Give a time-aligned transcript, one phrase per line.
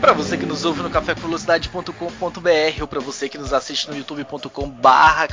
[0.00, 5.26] Para você que nos ouve no cafévelocidade.com.br ou para você que nos assiste no youtube.com/barra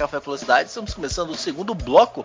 [0.66, 2.24] estamos começando o segundo bloco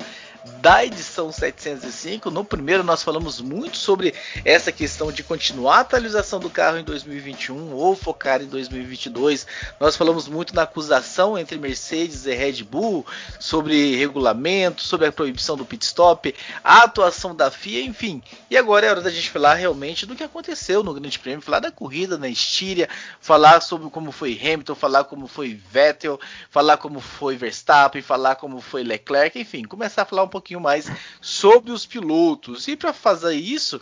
[0.61, 2.31] da edição 705.
[2.31, 6.85] No primeiro nós falamos muito sobre essa questão de continuar a atualização do carro em
[6.85, 9.47] 2021 ou focar em 2022.
[9.79, 13.05] Nós falamos muito na acusação entre Mercedes e Red Bull
[13.39, 16.35] sobre regulamento, sobre a proibição do pit stop,
[16.65, 18.23] a atuação da FIA, enfim.
[18.51, 21.61] E agora é hora da gente falar realmente do que aconteceu no Grande Prêmio, falar
[21.61, 22.89] da corrida na Estíria,
[23.21, 26.19] falar sobre como foi Hamilton, falar como foi Vettel,
[26.51, 30.91] falar como foi Verstappen, falar como foi Leclerc, enfim, começar a falar um pouquinho mais
[31.21, 32.67] sobre os pilotos.
[32.69, 33.81] E para fazer isso,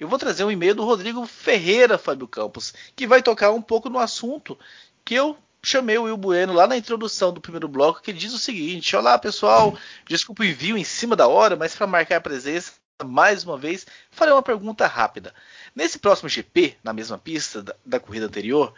[0.00, 3.88] eu vou trazer um e-mail do Rodrigo Ferreira, Fábio Campos, que vai tocar um pouco
[3.88, 4.58] no assunto
[5.04, 8.38] que eu chamei o Will Bueno lá na introdução do primeiro bloco, que diz o
[8.38, 12.72] seguinte: Olá pessoal, desculpa o envio em cima da hora, mas para marcar a presença,
[13.04, 15.34] mais uma vez, farei uma pergunta rápida.
[15.74, 18.74] Nesse próximo GP, na mesma pista da, da corrida anterior,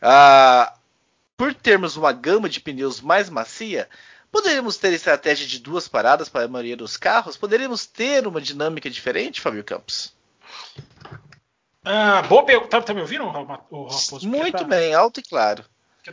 [0.00, 0.74] ah,
[1.36, 3.88] por termos uma gama de pneus mais macia,
[4.30, 7.36] poderíamos ter estratégia de duas paradas para a maioria dos carros?
[7.36, 10.14] Poderíamos ter uma dinâmica diferente, Fábio Campos?
[11.84, 12.68] Ah, boa pergunta.
[12.68, 14.28] Tá, tá, me ouvindo, o Raposo?
[14.28, 15.64] Muito tá, bem, alto e claro.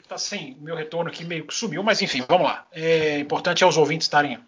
[0.08, 2.66] Tá sem meu retorno aqui meio que sumiu, mas enfim, vamos lá.
[2.72, 4.40] É importante é os ouvintes estarem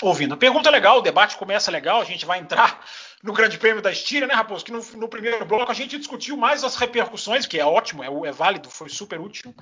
[0.00, 0.36] ouvindo.
[0.36, 2.84] Pergunta legal, o debate começa legal, a gente vai entrar
[3.22, 4.64] no Grande Prêmio da Estíria, né, Raposo?
[4.64, 8.28] Que no, no, primeiro bloco a gente discutiu mais as repercussões, que é ótimo, é,
[8.28, 9.54] é, válido, foi super útil.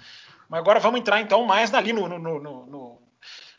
[0.49, 3.06] Mas agora vamos entrar então mais ali no, no, no, no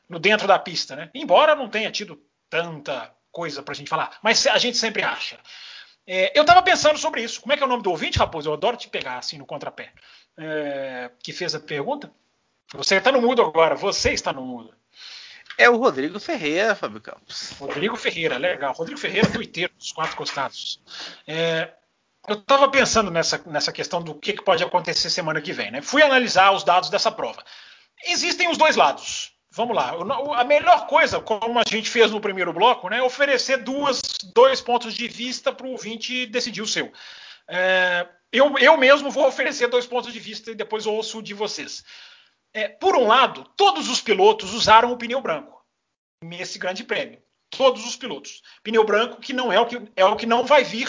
[0.09, 1.09] dentro da pista, né?
[1.13, 5.37] Embora não tenha tido tanta coisa para a gente falar, mas a gente sempre acha.
[6.07, 7.41] É, eu estava pensando sobre isso.
[7.41, 8.49] Como é que é o nome do ouvinte, Raposo?
[8.49, 9.91] Eu adoro te pegar assim no contrapé.
[10.37, 12.09] É, que fez a pergunta.
[12.73, 13.75] Você está no mudo agora.
[13.75, 14.73] Você está no mudo.
[15.57, 17.51] É o Rodrigo Ferreira, Fábio Campos.
[17.59, 18.73] Rodrigo Ferreira, legal.
[18.73, 20.79] Rodrigo Ferreira, tuiteiro dos quatro costados.
[21.27, 21.71] É,
[22.27, 25.71] eu estava pensando nessa, nessa questão do que, que, pode acontecer semana que vem.
[25.71, 25.81] Né?
[25.81, 27.43] Fui analisar os dados dessa prova.
[28.05, 29.33] Existem os dois lados.
[29.57, 29.91] Vamos lá.
[30.39, 33.99] A melhor coisa, como a gente fez no primeiro bloco, né, é oferecer duas,
[34.35, 36.93] dois pontos de vista para o ouvinte decidir o seu.
[37.47, 41.83] É, eu, eu mesmo vou oferecer dois pontos de vista e depois ouço de vocês.
[42.53, 45.65] É, por um lado, todos os pilotos usaram o pneu branco
[46.23, 47.19] nesse grande prêmio.
[47.49, 48.43] Todos os pilotos.
[48.61, 50.87] Pneu branco que não é o que, é o que não vai vir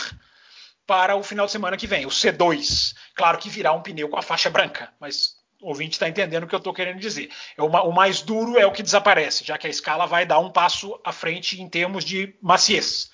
[0.87, 2.95] para o final de semana que vem, o C2.
[3.15, 6.47] Claro que virá um pneu com a faixa branca, mas o ouvinte está entendendo o
[6.47, 7.31] que eu estou querendo dizer.
[7.57, 10.51] É o mais duro é o que desaparece, já que a escala vai dar um
[10.51, 13.11] passo à frente em termos de maciez.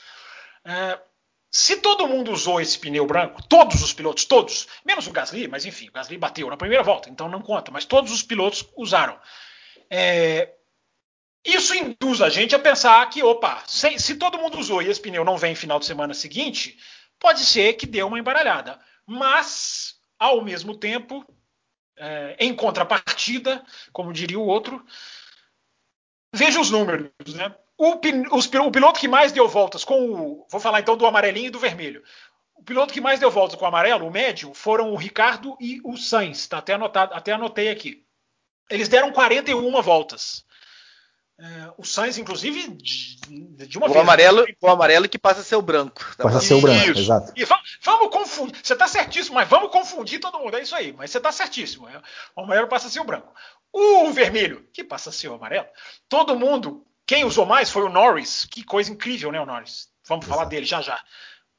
[0.64, 0.98] É,
[1.50, 5.64] se todo mundo usou esse pneu branco, todos os pilotos, todos, menos o Gasly, mas
[5.64, 9.18] enfim, o Gasly bateu na primeira volta, então não conta, mas todos os pilotos usaram.
[9.88, 10.52] É,
[11.44, 15.00] isso induz a gente a pensar que, opa, se, se, todo mundo usou e esse
[15.00, 16.78] pneu não vem final de semana seguinte,
[17.20, 18.80] pode ser que dê uma embaralhada.
[19.06, 21.24] Mas, ao mesmo tempo,
[21.96, 24.84] é, em contrapartida, como diria o outro,
[26.32, 27.54] veja os números, né?
[27.76, 27.98] O,
[28.36, 30.46] os, o, piloto que mais deu voltas com o.
[30.48, 32.04] Vou falar então do amarelinho e do vermelho.
[32.54, 35.80] O piloto que mais deu voltas com o amarelo, o médio, foram o Ricardo e
[35.82, 36.46] o Sainz.
[36.46, 38.06] Tá até anotado, até anotei aqui.
[38.70, 40.44] Eles deram 41 voltas.
[41.36, 43.16] É, o Sainz, inclusive, de,
[43.66, 44.00] de uma o vez.
[44.00, 46.00] Amarelo, o amarelo que passa a ser o branco.
[46.16, 47.00] Passa a ser o branco, isso.
[47.00, 47.32] exato.
[47.34, 48.56] E vamos, vamos confundir.
[48.62, 50.56] Você está certíssimo, mas vamos confundir todo mundo.
[50.56, 50.92] É isso aí.
[50.92, 51.88] Mas você está certíssimo.
[51.88, 52.00] É,
[52.36, 53.34] o amarelo passa a ser o branco.
[53.72, 55.66] O vermelho, que passa a ser o amarelo,
[56.08, 58.44] todo mundo quem usou mais foi o Norris.
[58.44, 59.88] Que coisa incrível, né, o Norris?
[60.06, 60.38] Vamos Exato.
[60.38, 61.02] falar dele já já.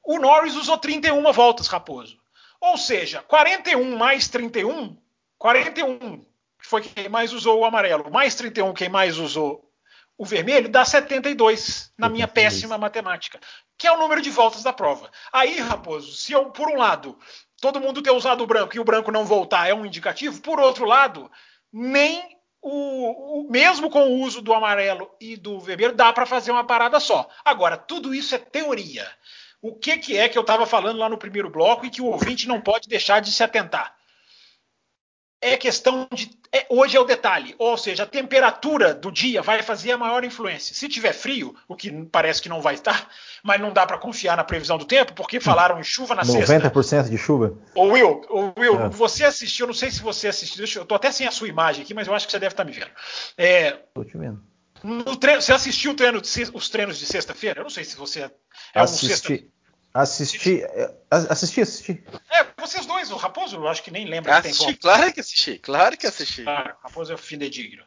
[0.02, 2.18] O Norris usou 31 voltas, Raposo.
[2.62, 4.98] Ou seja, 41 mais 31,
[5.38, 6.26] 41
[6.66, 9.66] foi quem mais usou o amarelo, mais 31 quem mais usou
[10.18, 13.40] o vermelho, dá 72 na minha péssima matemática,
[13.78, 15.12] que é o número de voltas da prova.
[15.32, 17.18] Aí, Raposo, se eu, por um lado,
[17.60, 20.60] todo mundo ter usado o branco e o branco não voltar é um indicativo, por
[20.60, 21.30] outro lado,
[21.72, 26.52] nem o, o, mesmo com o uso do amarelo e do vermelho, dá para fazer
[26.52, 27.30] uma parada só.
[27.44, 29.06] Agora, tudo isso é teoria.
[29.62, 32.06] O que, que é que eu estava falando lá no primeiro bloco e que o
[32.06, 33.95] ouvinte não pode deixar de se atentar?
[35.46, 36.32] É questão de.
[36.52, 40.24] É, hoje é o detalhe, ou seja, a temperatura do dia vai fazer a maior
[40.24, 40.74] influência.
[40.74, 43.08] Se tiver frio, o que parece que não vai estar,
[43.44, 46.46] mas não dá para confiar na previsão do tempo, porque falaram em chuva na 90%
[46.46, 46.70] sexta.
[46.72, 47.54] 90% de chuva.
[47.76, 48.90] O Will, o Will é.
[48.90, 51.94] você assistiu, não sei se você assistiu, eu estou até sem a sua imagem aqui,
[51.94, 52.90] mas eu acho que você deve estar tá me vendo.
[53.38, 54.42] Estou é, te vendo.
[55.20, 56.22] Treino, você assistiu treino
[56.54, 57.60] os treinos de sexta-feira?
[57.60, 58.32] Eu não sei se você é
[58.74, 59.46] assisti, um sexta...
[59.96, 62.04] Assisti, é, assisti, assisti.
[62.30, 65.20] É, vocês dois, o Raposo, eu acho que nem lembra assisti, que tem Claro que
[65.22, 66.44] assisti, claro que assisti.
[66.46, 67.82] Ah, Raposo é o fidedigno.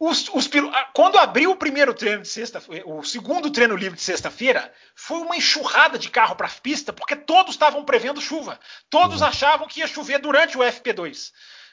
[0.00, 0.48] Os, os,
[0.94, 5.36] quando abriu o primeiro treino de sexta, o segundo treino livre de sexta-feira, foi uma
[5.36, 8.58] enxurrada de carro para a pista, porque todos estavam prevendo chuva.
[8.88, 9.26] Todos uhum.
[9.26, 11.32] achavam que ia chover durante o FP2.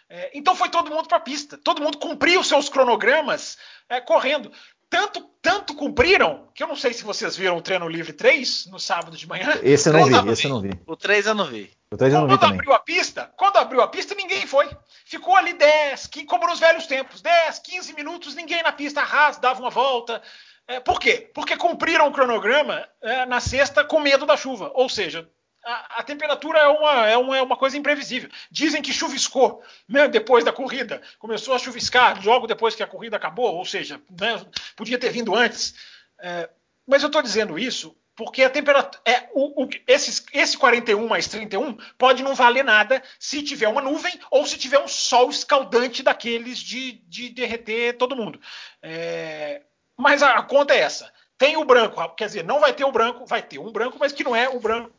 [0.09, 1.57] É, então foi todo mundo para a pista.
[1.57, 3.57] Todo mundo cumpriu os seus cronogramas
[3.87, 4.51] é, correndo.
[4.93, 8.79] Tanto, tanto cumpriram, que eu não sei se vocês viram o treino livre 3 no
[8.79, 9.59] sábado de manhã.
[9.63, 10.79] Esse eu não vi, esse eu não vi.
[10.85, 11.71] O 3 eu não vi.
[11.91, 12.59] O 3 eu não quando vi também.
[12.59, 14.69] abriu a pista, quando abriu a pista, ninguém foi.
[15.03, 19.61] Ficou ali 10, como nos velhos tempos, 10, 15 minutos, ninguém na pista, arras, dava
[19.61, 20.21] uma volta.
[20.67, 21.31] É, por quê?
[21.33, 24.71] Porque cumpriram o cronograma é, na sexta com medo da chuva.
[24.75, 25.27] Ou seja,
[25.63, 28.29] a, a, temperatura é uma, é, uma, é uma coisa imprevisível.
[28.51, 33.15] Dizem que chuviscou né, depois da corrida, começou a chuviscar logo depois que a corrida
[33.15, 34.45] acabou, ou seja, né,
[34.75, 35.73] podia ter vindo antes.
[36.19, 36.49] É,
[36.85, 39.01] mas eu estou dizendo isso porque a temperatura.
[39.05, 43.81] É, o, o, esses, esse 41 mais 31 pode não valer nada se tiver uma
[43.81, 48.39] nuvem ou se tiver um sol escaldante daqueles de, de derreter todo mundo.
[48.81, 49.63] É,
[49.97, 52.91] mas a, a conta é essa tem o branco, quer dizer, não vai ter o
[52.91, 54.91] branco, vai ter um branco, mas que não é o branco.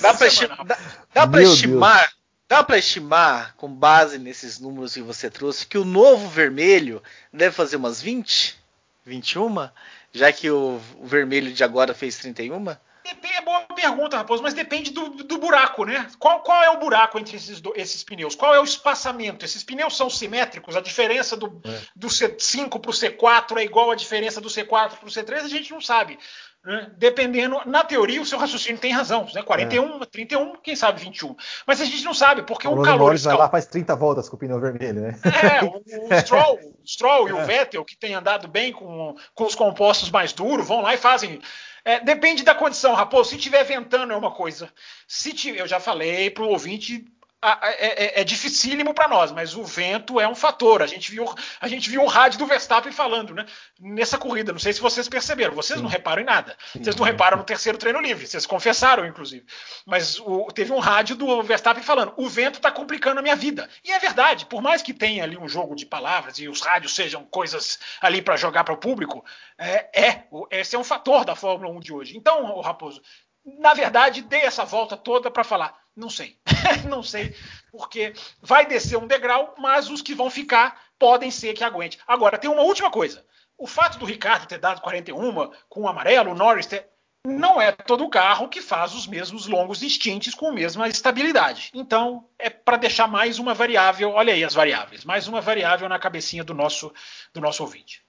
[0.00, 2.12] Dá para estimar, dá, dá estimar,
[2.48, 7.54] dá para estimar, com base nesses números que você trouxe, que o novo vermelho deve
[7.54, 8.56] fazer umas 20,
[9.04, 9.68] 21,
[10.12, 12.76] já que o, o vermelho de agora fez 31?
[13.04, 16.08] É boa pergunta, Raposo, mas depende do, do buraco, né?
[16.18, 18.34] Qual, qual, é o buraco entre esses, esses, pneus?
[18.34, 19.44] Qual é o espaçamento?
[19.44, 20.74] Esses pneus são simétricos?
[20.74, 21.82] A diferença do, é.
[21.94, 25.42] do C5 para o C4 é igual à diferença do C4 para o C3?
[25.42, 26.18] A gente não sabe.
[26.64, 26.90] Né?
[26.96, 29.42] Dependendo, na teoria, o seu raciocínio tem razão, né?
[29.42, 30.06] 41, é.
[30.06, 31.36] 31, quem sabe 21.
[31.66, 33.06] Mas a gente não sabe, porque o, o calor.
[33.06, 35.18] Norris vai lá faz 30 voltas com o pneu vermelho, né?
[35.24, 35.76] É, o,
[36.10, 37.44] o Stroll, o Stroll e o é.
[37.44, 41.40] Vettel, que têm andado bem com, com os compostos mais duros, vão lá e fazem
[41.84, 43.30] é, depende da condição, Raposo.
[43.30, 44.72] Se tiver ventando é uma coisa.
[45.06, 47.04] Se tiver, eu já falei para o ouvinte
[47.44, 50.82] é, é, é dificílimo para nós, mas o vento é um fator.
[50.82, 51.26] A gente viu,
[51.60, 53.44] a gente viu o rádio do Verstappen falando, né?
[53.78, 54.52] Nessa corrida.
[54.52, 55.54] Não sei se vocês perceberam.
[55.54, 55.82] Vocês Sim.
[55.82, 56.56] não reparam em nada.
[56.74, 58.26] Vocês não reparam no terceiro treino livre.
[58.26, 59.44] Vocês confessaram, inclusive.
[59.84, 63.68] Mas o, teve um rádio do Verstappen falando: o vento está complicando a minha vida.
[63.84, 64.46] E é verdade.
[64.46, 68.22] Por mais que tenha ali um jogo de palavras e os rádios sejam coisas ali
[68.22, 69.24] para jogar para o público,
[69.58, 72.16] é, é, esse é um fator da Fórmula 1 de hoje.
[72.16, 73.02] Então, Raposo,
[73.44, 76.38] na verdade, dei essa volta toda para falar não sei.
[76.88, 77.34] não sei.
[77.70, 81.98] Porque vai descer um degrau, mas os que vão ficar podem ser que aguente.
[82.06, 83.24] Agora, tem uma última coisa.
[83.56, 86.88] O fato do Ricardo ter dado 41 com o amarelo, o Norris ter,
[87.26, 91.70] não é todo carro que faz os mesmos longos instintes com a mesma estabilidade.
[91.72, 95.98] Então, é para deixar mais uma variável, olha aí as variáveis, mais uma variável na
[95.98, 96.92] cabecinha do nosso,
[97.32, 98.02] do nosso ouvinte.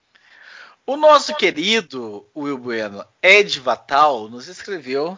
[0.85, 5.17] O nosso querido Will Bueno, Ed Vatal, nos escreveu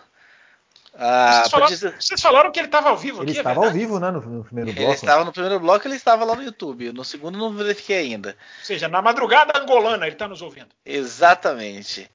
[1.00, 1.96] ah, vocês, falaram, dizer...
[2.00, 4.10] vocês, falaram, que ele estava ao vivo ele aqui, é estava é ao vivo, né,
[4.10, 4.90] no, no, primeiro bloco.
[4.90, 6.92] Ele estava no primeiro bloco, ele estava lá no YouTube.
[6.92, 8.30] No segundo não verifiquei ainda.
[8.30, 10.70] Ou seja, na madrugada angolana ele está nos ouvindo.
[10.84, 12.10] Exatamente.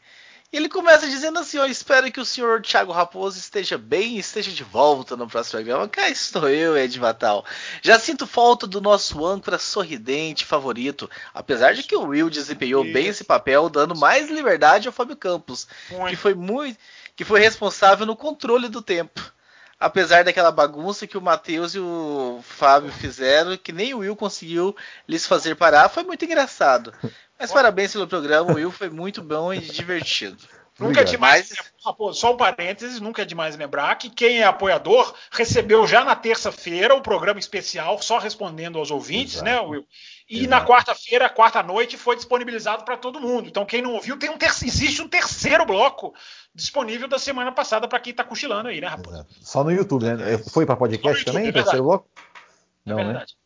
[0.52, 4.19] E ele começa dizendo assim: ó, espero que o senhor Thiago Raposo esteja bem e
[4.19, 5.88] esteja de volta no próximo programa.
[5.88, 7.44] Cá estou eu, Ed Vatal.
[7.81, 13.06] Já sinto falta do nosso âncora sorridente favorito, apesar de que o Will desempenhou bem
[13.06, 15.66] esse papel, dando mais liberdade ao Fábio Campos,
[16.11, 16.76] que foi muito
[17.16, 19.33] que foi responsável no controle do tempo.
[19.78, 24.76] Apesar daquela bagunça que o Matheus e o Fábio fizeram, que nem o Will conseguiu
[25.09, 26.95] lhes fazer parar, foi muito engraçado.
[27.38, 30.38] Mas parabéns pelo programa, o Will foi muito bom e divertido.
[30.79, 31.52] Nunca é demais.
[32.14, 36.95] Só um parênteses, nunca é demais lembrar que quem é apoiador recebeu já na terça-feira
[36.95, 39.45] o programa especial, só respondendo aos ouvintes, Exato.
[39.45, 39.87] né, Will?
[40.29, 40.50] E Exato.
[40.50, 43.49] na quarta-feira, quarta-noite, foi disponibilizado para todo mundo.
[43.49, 44.47] Então, quem não ouviu, tem um ter...
[44.47, 46.14] existe um terceiro bloco
[46.55, 49.26] disponível da semana passada para quem está cochilando aí, né, rapaz?
[49.43, 50.38] Só no YouTube, né?
[50.38, 52.09] Foi para podcast YouTube, também, é terceiro bloco?
[52.85, 53.35] Não, é verdade.
[53.35, 53.41] Né?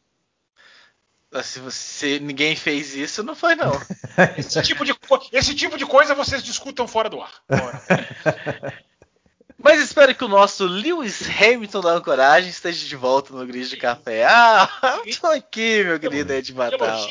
[1.42, 3.72] Se, você, ninguém fez isso, não foi não.
[4.38, 4.94] esse, tipo de,
[5.32, 7.32] esse tipo de coisa vocês discutam fora do ar.
[9.58, 13.76] Mas espero que o nosso Lewis Hamilton da Ancoragem esteja de volta no grid de
[13.76, 14.24] café.
[14.24, 14.68] Ah,
[15.20, 17.08] tô aqui, meu querido Ed Matal.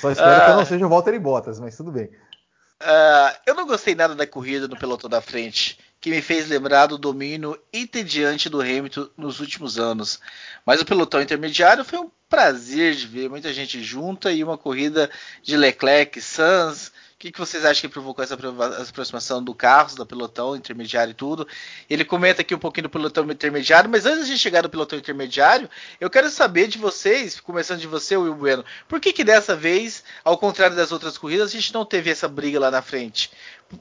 [0.00, 2.04] Só espero ah, que eu não seja o Walter Bottas, mas tudo bem.
[2.04, 6.86] Uh, eu não gostei nada da corrida no pelotão da frente, que me fez lembrar
[6.86, 10.18] do domínio entediante do Hamilton nos últimos anos.
[10.64, 15.10] Mas o pelotão intermediário foi um prazer de ver muita gente junta e uma corrida
[15.42, 16.90] de Leclerc, Sanz,
[17.22, 21.46] que, que vocês acham que provocou essa aproximação do carros, do pelotão intermediário e tudo?
[21.88, 25.70] Ele comenta aqui um pouquinho do pelotão intermediário, mas antes de chegar no pelotão intermediário,
[26.00, 30.02] eu quero saber de vocês, começando de você, Will Bueno, por que, que dessa vez,
[30.24, 33.30] ao contrário das outras corridas, a gente não teve essa briga lá na frente?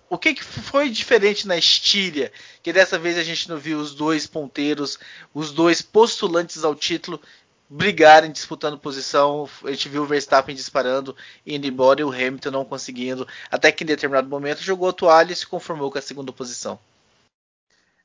[0.08, 2.31] O que, que foi diferente na Estíria,
[2.62, 5.00] que dessa vez a gente não viu os dois ponteiros,
[5.34, 7.20] os dois postulantes ao título
[7.72, 9.48] brigarem disputando posição.
[9.63, 11.16] A gente viu o Verstappen disparando,
[11.48, 13.25] indo embora e o Hamilton não conseguindo.
[13.50, 16.78] Até que em determinado momento jogou a toalha e se conformou com a segunda posição.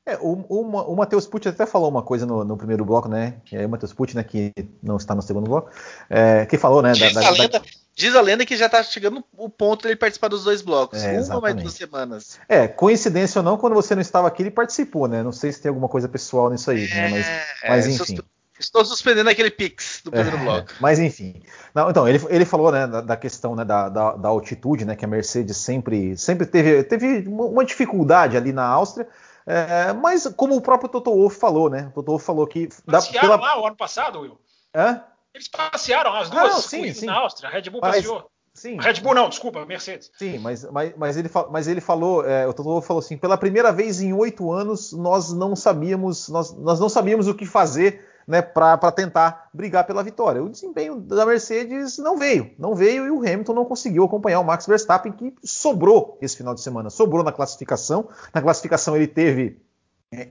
[0.05, 3.41] É, o, o, o Matheus Pucci até falou uma coisa no, no, primeiro bloco, né?
[3.51, 5.69] Aí o Matheus Pucci, né, que não está no segundo bloco,
[6.09, 6.93] é, que falou, né?
[6.93, 7.65] Diz, da, a lenda, da...
[7.93, 11.03] diz, a lenda, que já está chegando o ponto dele participar dos dois blocos.
[11.03, 12.39] É, uma ou mais duas semanas.
[12.47, 15.21] É, coincidência ou não, quando você não estava aqui, ele participou, né?
[15.21, 17.09] Não sei se tem alguma coisa pessoal nisso aí, né?
[17.09, 18.17] Mas, é, mas enfim.
[18.59, 20.73] Estou suspendendo aquele pix do primeiro é, bloco.
[20.79, 21.41] Mas enfim.
[21.75, 24.95] Não, então, ele, ele falou né, da, da questão né, da, da, da, altitude, né?
[24.95, 29.07] Que a Mercedes sempre, sempre teve, teve uma dificuldade ali na Áustria.
[29.45, 31.87] É, mas como o próprio Toto Wolff falou, né?
[31.91, 32.67] O Toto Wolff falou que.
[32.85, 33.41] Passearam pela...
[33.41, 34.39] lá o ano passado, Will?
[34.75, 35.03] Hã?
[35.33, 37.05] Eles passearam as duas ah, não, sim, sim.
[37.05, 37.49] na Áustria.
[37.49, 38.29] A Red Bull mas, passeou.
[38.57, 38.77] Sim.
[38.79, 40.11] Red Bull não, desculpa, Mercedes.
[40.17, 43.37] Sim, mas, mas, mas, ele, mas ele falou, é, o Toto Wolff falou assim, pela
[43.37, 48.03] primeira vez em oito anos nós não sabíamos, nós, nós não sabíamos o que fazer
[48.27, 50.43] né, para tentar brigar pela vitória.
[50.43, 54.43] O desempenho da Mercedes não veio, não veio e o Hamilton não conseguiu acompanhar o
[54.43, 58.09] Max Verstappen, que sobrou esse final de semana, sobrou na classificação.
[58.33, 59.61] Na classificação ele teve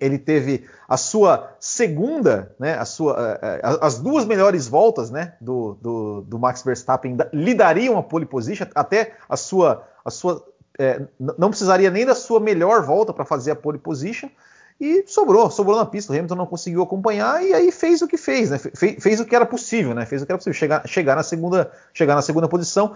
[0.00, 5.34] ele teve a sua segunda, né, a sua, é, é, as duas melhores voltas né,
[5.38, 10.42] do, do, do, Max Verstappen lhe dariam a pole position, até a sua, a sua
[10.78, 14.30] é, não precisaria nem da sua melhor volta para fazer a pole position,
[14.78, 16.12] e sobrou, sobrou na pista.
[16.12, 18.58] O Hamilton não conseguiu acompanhar e aí fez o que fez, né?
[18.58, 20.04] Fez, o que era possível, né?
[20.04, 22.94] Fez o que era possível, chegar, chegar, na, segunda, chegar na segunda posição,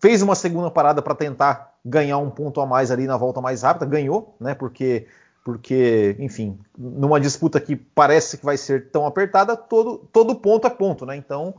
[0.00, 3.62] fez uma segunda parada para tentar ganhar um ponto a mais ali na volta mais
[3.62, 4.54] rápida, ganhou, né?
[4.54, 5.06] Porque,
[5.44, 10.70] porque, enfim, numa disputa que parece que vai ser tão apertada, todo, todo ponto é
[10.70, 11.16] ponto, né?
[11.16, 11.54] Então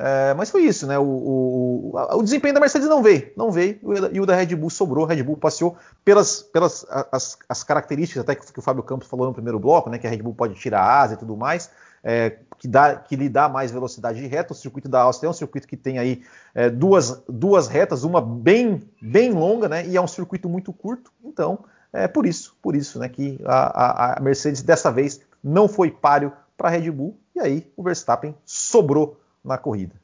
[0.00, 0.96] é, mas foi isso, né?
[0.96, 3.80] O, o, o, desempenho da Mercedes não veio, não veio,
[4.12, 5.04] e o da Red Bull sobrou.
[5.04, 9.08] A Red Bull passeou pelas, pelas as, as características até que, que, o Fábio Campos
[9.08, 9.98] falou no primeiro bloco, né?
[9.98, 11.68] Que a Red Bull pode tirar a asa e tudo mais,
[12.04, 14.52] é, que, dá, que lhe dá mais velocidade de reta.
[14.52, 16.22] O circuito da Áustria é um circuito que tem aí
[16.54, 19.84] é, duas, duas retas, uma bem, bem longa, né?
[19.84, 21.10] E é um circuito muito curto.
[21.24, 23.08] Então, é por isso, por isso, né?
[23.08, 27.40] Que a, a, a Mercedes dessa vez não foi páreo para a Red Bull, e
[27.40, 29.94] aí o Verstappen sobrou na corrida.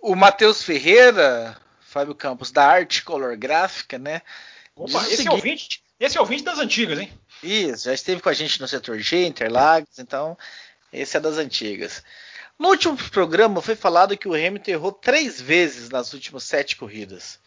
[0.00, 4.22] O Matheus Ferreira, Fábio Campos, da Arte Color Gráfica, né?
[4.74, 5.30] Opa, esse, seguinte...
[5.30, 7.12] ouvinte, esse é ouvinte das antigas, hein?
[7.42, 10.36] Isso, já esteve com a gente no setor G, Interlagos, então
[10.92, 12.02] esse é das antigas.
[12.58, 17.38] No último programa foi falado que o Hamilton errou três vezes nas últimas sete corridas.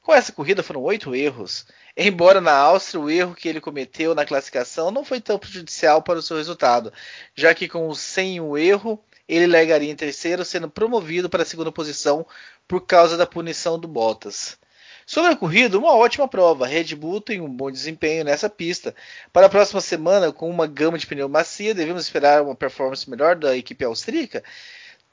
[0.00, 1.66] Com essa corrida foram oito erros,
[1.96, 6.18] embora na Áustria o erro que ele cometeu na classificação não foi tão prejudicial para
[6.18, 6.92] o seu resultado,
[7.34, 11.72] já que com sem o erro ele largaria em terceiro, sendo promovido para a segunda
[11.72, 12.26] posição
[12.68, 14.58] por causa da punição do Bottas.
[15.06, 16.66] Sobre a corrida, uma ótima prova.
[16.66, 18.94] Red Bull tem um bom desempenho nessa pista.
[19.32, 23.36] Para a próxima semana, com uma gama de pneu macia, devemos esperar uma performance melhor
[23.36, 24.42] da equipe austríaca.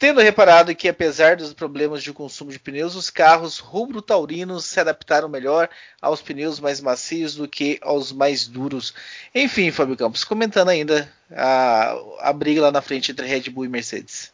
[0.01, 5.29] Tendo reparado que, apesar dos problemas de consumo de pneus, os carros rubro-taurinos se adaptaram
[5.29, 5.69] melhor
[6.01, 8.95] aos pneus mais macios do que aos mais duros.
[9.35, 13.69] Enfim, Fábio Campos, comentando ainda a, a briga lá na frente entre Red Bull e
[13.69, 14.33] Mercedes.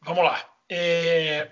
[0.00, 0.42] Vamos lá.
[0.66, 1.48] É...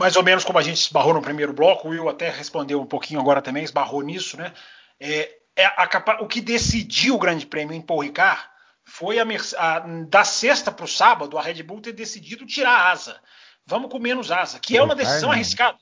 [0.00, 2.86] Mais ou menos como a gente esbarrou no primeiro bloco, o Will até respondeu um
[2.86, 4.54] pouquinho agora também, esbarrou nisso, né?
[4.98, 5.86] É, é a,
[6.22, 8.50] o que decidiu o Grande Prêmio em Paul Ricard
[8.92, 9.24] foi a,
[9.56, 13.18] a, da sexta para o sábado a Red Bull ter decidido tirar a asa.
[13.64, 15.34] Vamos com menos asa, que o é uma Ricard, decisão não.
[15.34, 15.78] arriscada.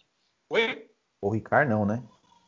[0.48, 0.86] Oi?
[1.20, 2.04] O Ricard não, né?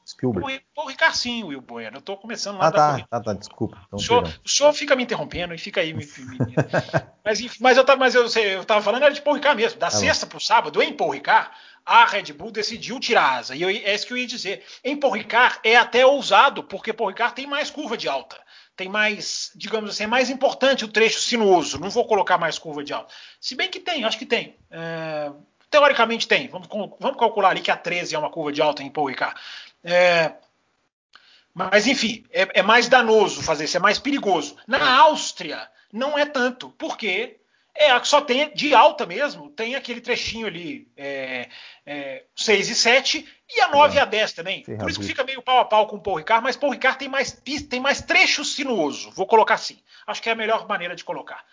[0.07, 0.63] Spielberg.
[0.77, 1.97] O, o Ricard sim, Will Bueno.
[1.97, 3.77] Eu estou começando lá ah, da tá, tá, tá, desculpa.
[3.89, 6.39] Então, o, senhor, o, senhor, fica me interrompendo e fica aí me, me,
[7.25, 9.81] mas, mas, eu tava, mas eu, eu tava falando era de Paul Ricard mesmo.
[9.81, 11.51] Da tá sexta para o sábado, em Paul Ricard,
[11.85, 13.57] a Red Bull decidiu tirar a asa.
[13.57, 14.65] E eu, é isso que eu ia dizer.
[14.85, 18.41] Em Paul Ricard é até ousado, porque Paul Ricard tem mais curva de alta
[18.83, 21.79] tem mais, digamos assim, é mais importante o trecho sinuoso.
[21.79, 23.15] Não vou colocar mais curva de alta.
[23.41, 24.57] Se bem que tem, acho que tem.
[24.71, 25.31] É,
[25.71, 26.49] teoricamente tem.
[26.49, 26.67] Vamos,
[26.99, 29.39] vamos, calcular ali que a 13 é uma curva de alta em Paul Ricard.
[29.85, 30.33] É,
[31.55, 34.57] mas enfim, é, é, mais danoso fazer isso, é mais perigoso.
[34.67, 37.39] Na Áustria não é tanto, porque
[37.75, 41.49] é, só tem de alta mesmo, tem aquele trechinho ali, é,
[41.87, 43.99] é, 6 e 7, e a 9 é.
[43.99, 44.63] e a 10 também.
[44.63, 46.99] Por isso que fica meio pau a pau com o Paul Ricard, mas Paul Ricard
[46.99, 47.33] tem mais
[47.69, 49.79] tem mais trecho sinuoso, vou colocar assim.
[50.07, 51.45] Acho que é a melhor maneira de colocar.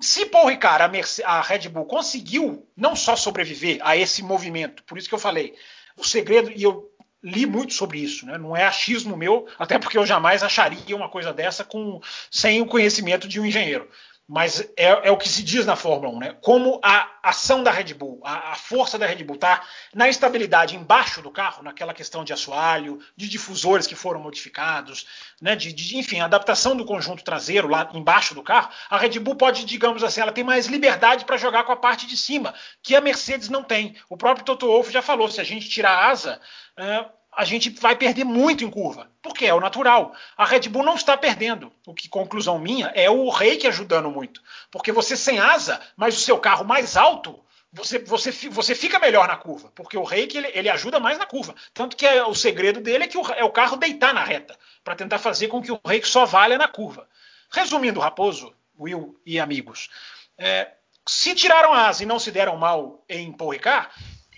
[0.00, 4.82] Se Paul Ricard, a, Merce, a Red Bull, conseguiu não só sobreviver a esse movimento,
[4.84, 5.54] por isso que eu falei,
[5.96, 6.90] o segredo, e eu
[7.22, 8.36] li muito sobre isso, né?
[8.36, 12.00] não é achismo meu, até porque eu jamais acharia uma coisa dessa com,
[12.30, 13.88] sem o conhecimento de um engenheiro
[14.30, 16.36] mas é, é, o que se diz na Fórmula 1, né?
[16.40, 19.60] Como a ação da Red Bull, a, a força da Red Bull está
[19.92, 25.04] na estabilidade embaixo do carro, naquela questão de assoalho, de difusores que foram modificados,
[25.42, 25.56] né?
[25.56, 28.70] De, de, enfim, adaptação do conjunto traseiro lá embaixo do carro.
[28.88, 32.06] A Red Bull pode, digamos assim, ela tem mais liberdade para jogar com a parte
[32.06, 33.96] de cima, que a Mercedes não tem.
[34.08, 36.40] O próprio Toto Wolff já falou, se a gente tirar a asa,
[36.78, 40.14] uh, a gente vai perder muito em curva, porque é o natural.
[40.36, 41.72] A Red Bull não está perdendo.
[41.86, 44.42] O que, conclusão minha, é o Reiki ajudando muito.
[44.70, 47.38] Porque você sem asa, mas o seu carro mais alto,
[47.72, 51.26] você, você, você fica melhor na curva, porque o Reiki ele, ele ajuda mais na
[51.26, 51.54] curva.
[51.72, 54.58] Tanto que é, o segredo dele é que o, é o carro deitar na reta,
[54.82, 57.08] para tentar fazer com que o Reiki só valha na curva.
[57.50, 59.88] Resumindo, Raposo, Will e amigos,
[60.36, 60.72] é,
[61.06, 63.88] se tiraram a asa e não se deram mal em Paul Ricard,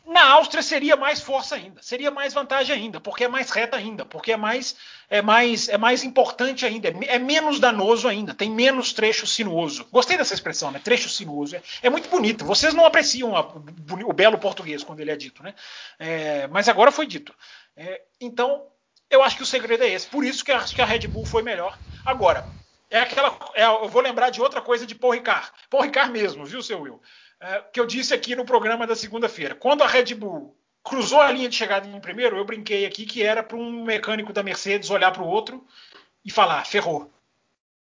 [0.07, 4.05] na Áustria seria mais força ainda, seria mais vantagem ainda, porque é mais reta ainda,
[4.05, 4.77] porque é mais
[5.09, 9.87] é mais é mais importante ainda, é, é menos danoso ainda, tem menos trecho sinuoso.
[9.93, 10.81] Gostei dessa expressão, né?
[10.83, 11.57] Trecho sinuoso.
[11.57, 12.45] É, é muito bonito.
[12.45, 15.55] Vocês não apreciam a, o belo português quando ele é dito, né?
[15.99, 17.35] É, mas agora foi dito.
[17.77, 18.67] É, então,
[19.09, 20.07] eu acho que o segredo é esse.
[20.07, 21.79] Por isso que acho que a Red Bull foi melhor.
[22.05, 22.47] Agora,
[22.91, 23.39] é aquela.
[23.55, 25.51] É, eu vou lembrar de outra coisa de Paul Ricard.
[25.71, 27.01] Paul Ricard mesmo, viu, seu Will?
[27.43, 29.57] É, que eu disse aqui no programa da segunda-feira.
[29.57, 33.21] Quando a Red Bull cruzou a linha de chegada em primeiro, eu brinquei aqui que
[33.21, 35.67] era para um mecânico da Mercedes olhar para o outro
[36.25, 37.13] e falar: ferrou.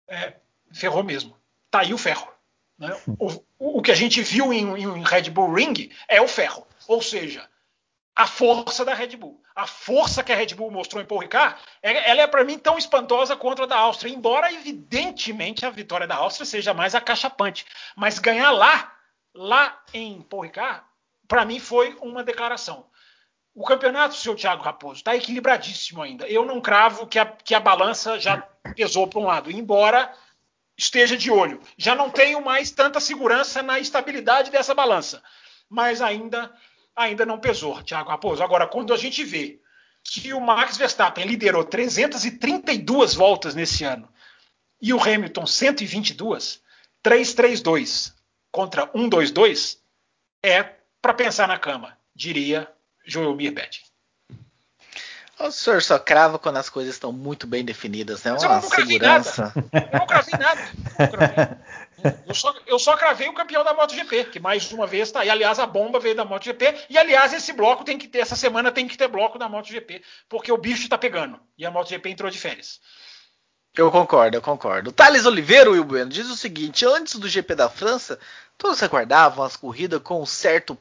[0.08, 0.36] É,
[0.72, 1.36] ferrou mesmo.
[1.72, 2.32] Tá aí o ferro.
[2.78, 2.96] Né?
[3.18, 6.68] O, o, que a gente viu em, em Red Bull Ring é o ferro.
[6.88, 7.50] Ou seja,
[8.16, 9.42] a força da Red Bull.
[9.56, 12.60] A força que a Red Bull mostrou em Paul Ricard, é, ela é para mim
[12.60, 17.66] tão espantosa quanto a da Áustria, embora evidentemente a vitória da Áustria seja mais acachapante.
[17.96, 18.97] Mas ganhar lá
[19.34, 20.84] lá em Paul Ricard,
[21.28, 22.88] para mim foi uma declaração.
[23.54, 26.28] O campeonato, seu Thiago Raposo, está equilibradíssimo ainda.
[26.28, 28.38] Eu não cravo que a, que a balança já
[28.76, 30.14] pesou para um lado, embora
[30.78, 31.60] esteja de olho.
[31.76, 35.24] Já não tenho mais tanta segurança na estabilidade dessa balança,
[35.68, 36.54] mas ainda,
[36.96, 38.44] ainda não pesou, Thiago Raposo.
[38.44, 39.60] Agora, quando a gente vê
[40.04, 44.08] que o Max Verstappen liderou 332 voltas nesse ano
[44.80, 46.62] e o Hamilton 122,
[47.02, 48.17] 332
[48.58, 49.78] contra 1-2-2
[50.44, 50.64] é
[51.00, 52.68] para pensar na cama, diria
[53.06, 53.84] Joelmir Betting.
[55.40, 58.34] O senhor só crava quando as coisas estão muito bem definidas, né?
[58.34, 59.54] Uma eu não segurança.
[59.72, 59.90] Nada.
[59.94, 61.66] Eu não cravei nada.
[62.26, 65.30] Eu só, eu só cravei o campeão da MotoGP, que mais uma vez está aí.
[65.30, 66.88] Aliás, a bomba veio da MotoGP.
[66.90, 70.02] E, aliás, esse bloco tem que ter, essa semana tem que ter bloco da MotoGP,
[70.28, 71.40] porque o bicho está pegando.
[71.56, 72.80] E a MotoGP entrou de férias.
[73.78, 74.92] Eu concordo, eu concordo.
[74.92, 78.20] Thales Oliveira, Will Bueno, diz o seguinte: antes do GP da França,
[78.58, 80.78] todos aguardavam as corridas com um certo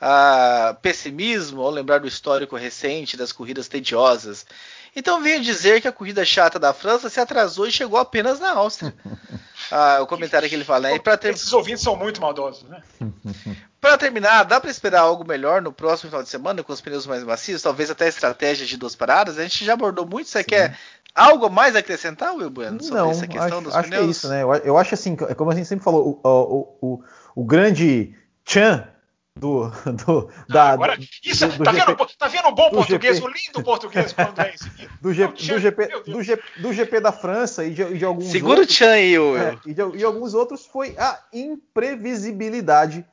[0.00, 4.46] uh, pessimismo ao lembrar do histórico recente das corridas tediosas.
[4.94, 8.52] Então venho dizer que a corrida chata da França se atrasou e chegou apenas na
[8.52, 8.94] Áustria.
[9.72, 10.90] Ah, o comentário que ele fala.
[10.90, 10.98] Né?
[10.98, 11.32] Ter...
[11.32, 12.82] Esses ouvintes são muito maldosos, né?
[13.80, 17.06] Para terminar, dá para esperar algo melhor no próximo final de semana com os pneus
[17.06, 17.62] mais macios?
[17.62, 19.38] Talvez até estratégia de duas paradas?
[19.38, 20.28] A gente já abordou muito.
[20.28, 20.44] Você Sim.
[20.44, 20.78] quer
[21.14, 24.02] algo mais acrescentar, Will Bueno, sobre Não, essa questão acho, dos acho pneus?
[24.02, 24.42] Que é isso, né?
[24.42, 27.04] Eu, eu, acho assim, é como a gente sempre falou, o, o, o,
[27.36, 28.14] o grande
[28.44, 28.86] Chan
[29.34, 29.70] do,
[30.04, 33.26] do da, Agora, isso, do, do tá, GP, vendo, tá vendo o bom português, GP,
[33.26, 34.88] o lindo português quando é isso aqui?
[35.00, 38.60] Do, G, do, GP, do, G, do GP da França e de, de alguns Segura
[38.60, 38.76] outros.
[38.76, 39.38] O Chan aí, Will.
[39.38, 43.06] É, e, de, e alguns outros foi a imprevisibilidade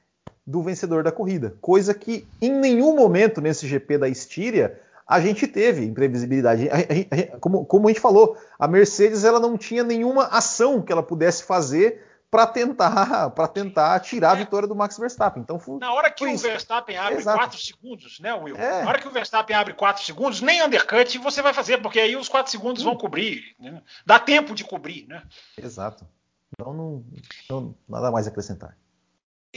[0.48, 1.58] do vencedor da corrida.
[1.60, 6.70] Coisa que em nenhum momento nesse GP da Estíria a gente teve imprevisibilidade.
[6.70, 10.92] A, a, como, como, a gente falou, a Mercedes ela não tinha nenhuma ação que
[10.92, 15.44] ela pudesse fazer para tentar para tentar tirar a vitória do Max Verstappen.
[15.44, 18.56] Então foi, na hora que o Verstappen abre 4 segundos, né, Will?
[18.56, 18.84] É.
[18.84, 22.16] Na hora que o Verstappen abre 4 segundos, nem undercut você vai fazer, porque aí
[22.16, 22.86] os 4 segundos hum.
[22.86, 23.56] vão cobrir.
[23.60, 23.82] Né?
[24.06, 25.24] Dá tempo de cobrir, né?
[25.58, 26.06] Exato.
[26.54, 27.06] Então não,
[27.50, 28.78] não nada mais a acrescentar.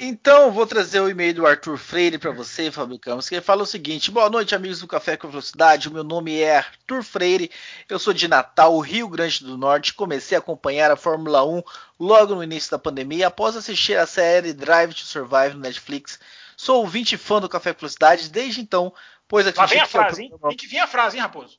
[0.03, 3.65] Então, vou trazer o e-mail do Arthur Freire para você, Fábio Campos, que ele fala
[3.65, 5.91] o seguinte: Boa noite, amigos do Café com Velocidade.
[5.91, 7.51] O meu nome é Arthur Freire,
[7.87, 9.93] eu sou de Natal, Rio Grande do Norte.
[9.93, 11.63] Comecei a acompanhar a Fórmula 1
[11.99, 16.19] logo no início da pandemia, após assistir a série Drive to Survive no Netflix.
[16.57, 18.95] Sou ouvinte fã do Café com Velocidade desde então,
[19.29, 20.33] pois acredito Lá vem a frase, é hein?
[20.49, 21.59] Tem que vir a frase, hein, Raposo?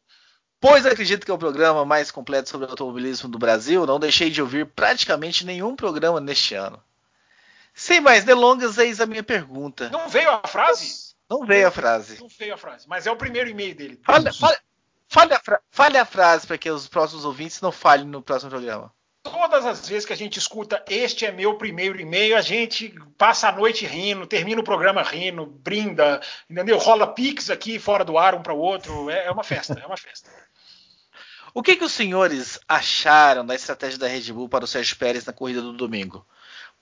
[0.59, 3.85] Pois acredito que é o programa mais completo sobre automobilismo do Brasil.
[3.85, 6.81] Não deixei de ouvir praticamente nenhum programa neste ano.
[7.73, 9.89] Sem mais delongas, eis a minha pergunta.
[9.89, 11.11] Não veio a frase?
[11.29, 12.19] Não veio a frase.
[12.19, 13.99] Não veio a frase, mas é o primeiro e-mail dele.
[14.03, 14.57] Fale, fale,
[15.07, 18.49] fale, a, fra fale a frase para que os próximos ouvintes não falem no próximo
[18.49, 18.93] programa.
[19.23, 23.47] todas as vezes que a gente escuta este é meu primeiro e-mail, a gente passa
[23.47, 26.77] a noite rindo, termina o programa rindo, brinda, entendeu?
[26.77, 29.87] Rola pix aqui fora do ar um para o outro, é, é uma festa, é
[29.87, 30.29] uma festa.
[31.53, 35.25] O que, que os senhores acharam da estratégia da Red Bull para o Sérgio Pérez
[35.25, 36.25] na corrida do domingo?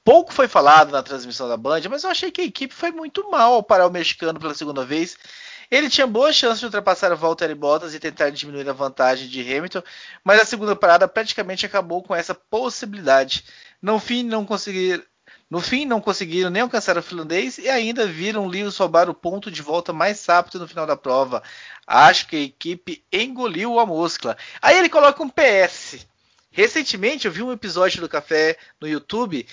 [0.09, 3.29] Pouco foi falado na transmissão da Band, mas eu achei que a equipe foi muito
[3.29, 5.15] mal ao parar o mexicano pela segunda vez.
[5.69, 9.39] Ele tinha boa chance de ultrapassar o Valtteri Bottas e tentar diminuir a vantagem de
[9.41, 9.83] Hamilton,
[10.23, 13.45] mas a segunda parada praticamente acabou com essa possibilidade.
[13.79, 15.05] No fim, não conseguir,
[15.47, 19.51] no fim, não conseguiram nem alcançar o finlandês e ainda viram Lewis roubar o ponto
[19.51, 21.43] de volta mais rápido no final da prova.
[21.85, 24.35] Acho que a equipe engoliu a muscla.
[24.59, 26.07] Aí ele coloca um PS.
[26.49, 29.45] Recentemente eu vi um episódio do Café no YouTube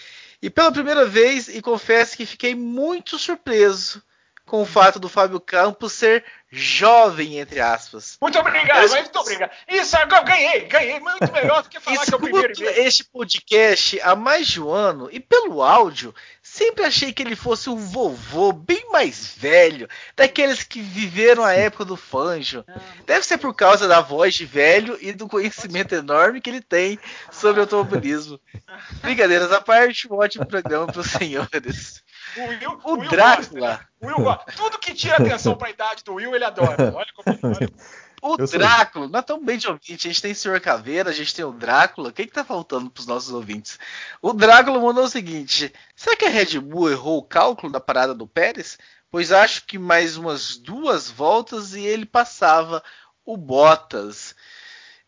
[0.42, 4.02] e pela primeira vez, e confesso que fiquei muito surpreso
[4.46, 8.16] com o fato do Fábio Campos ser jovem, entre aspas.
[8.20, 9.50] Muito obrigado, muito obrigado.
[9.68, 14.00] Isso, eu ganhei, ganhei muito melhor do que falar que é o primeiro este podcast
[14.00, 16.14] há mais de um ano e pelo áudio,
[16.46, 21.84] sempre achei que ele fosse um vovô bem mais velho, daqueles que viveram a época
[21.84, 22.64] do Fanjo.
[23.04, 26.98] Deve ser por causa da voz de velho e do conhecimento enorme que ele tem
[27.32, 28.40] sobre automobilismo.
[29.02, 32.02] Brincadeiras à parte, um ótimo programa para os senhores.
[32.36, 33.70] O, Will, o, o Will Drácula.
[33.70, 34.52] Gosta, Will gosta.
[34.52, 36.92] Tudo que tira atenção para a idade do Will, ele adora.
[36.94, 37.70] Olha como ele, olha.
[38.22, 40.06] O eu Drácula, nós estamos bem de ouvinte.
[40.06, 42.08] A gente tem o Senhor Caveira, a gente tem o Drácula.
[42.08, 43.78] O que, está faltando para os nossos ouvintes?
[44.22, 48.14] O Drácula mandou o seguinte: será que a Red Bull errou o cálculo da parada
[48.14, 48.78] do Pérez?
[49.10, 52.82] Pois acho que mais umas duas voltas e ele passava
[53.24, 54.34] o Bottas.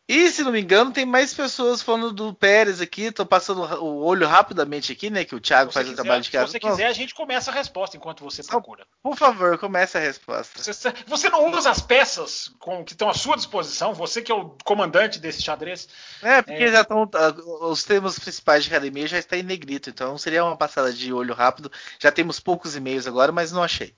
[0.08, 3.02] E se não me engano, tem mais pessoas falando do Pérez aqui.
[3.02, 5.22] Estou passando o olho rapidamente aqui, né?
[5.22, 6.46] Que o Thiago faz quiser, o trabalho de casa.
[6.46, 8.86] Se você quiser, a gente começa a resposta enquanto você procura.
[9.02, 10.62] Por favor, comece a resposta.
[10.62, 14.34] Você, você não usa as peças com, que estão à sua disposição, você que é
[14.34, 15.86] o comandante desse xadrez.
[16.22, 16.72] É, porque é...
[16.72, 17.02] já estão.
[17.14, 21.12] Ah, os termos principais de academia já está em negrito, então seria uma passada de
[21.12, 21.70] olho rápido.
[21.98, 23.94] Já temos poucos e-mails agora, mas não achei.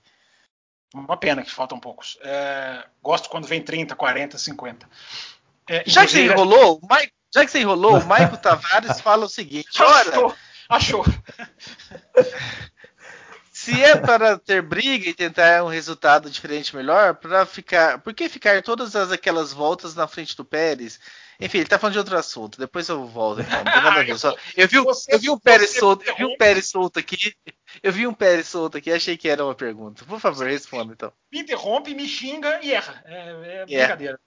[0.93, 2.17] Uma pena que faltam poucos.
[2.21, 4.89] É, gosto quando vem 30, 40, 50.
[5.71, 9.25] É, já que você enrolou, o Mike, já que você enrolou, o Maico Tavares fala
[9.25, 10.35] o seguinte: Achou!
[10.67, 11.05] achou.
[13.53, 18.27] Se é para ter briga e tentar um resultado diferente melhor, para ficar, por que
[18.27, 20.99] ficar todas as, aquelas voltas na frente do Pérez?
[21.39, 22.59] Enfim, ele tá falando de outro assunto.
[22.59, 23.41] Depois eu volto.
[23.41, 26.97] Então, não Só, eu vi, eu vi um Pérez solto, eu vi um Pérez solto
[26.99, 27.35] aqui.
[27.83, 30.03] Eu vi um Pérez solto aqui, achei que era uma pergunta.
[30.05, 31.13] Por favor, responda então.
[31.31, 33.03] Me interrompe, me xinga e erra.
[33.05, 34.19] É, é brincadeira.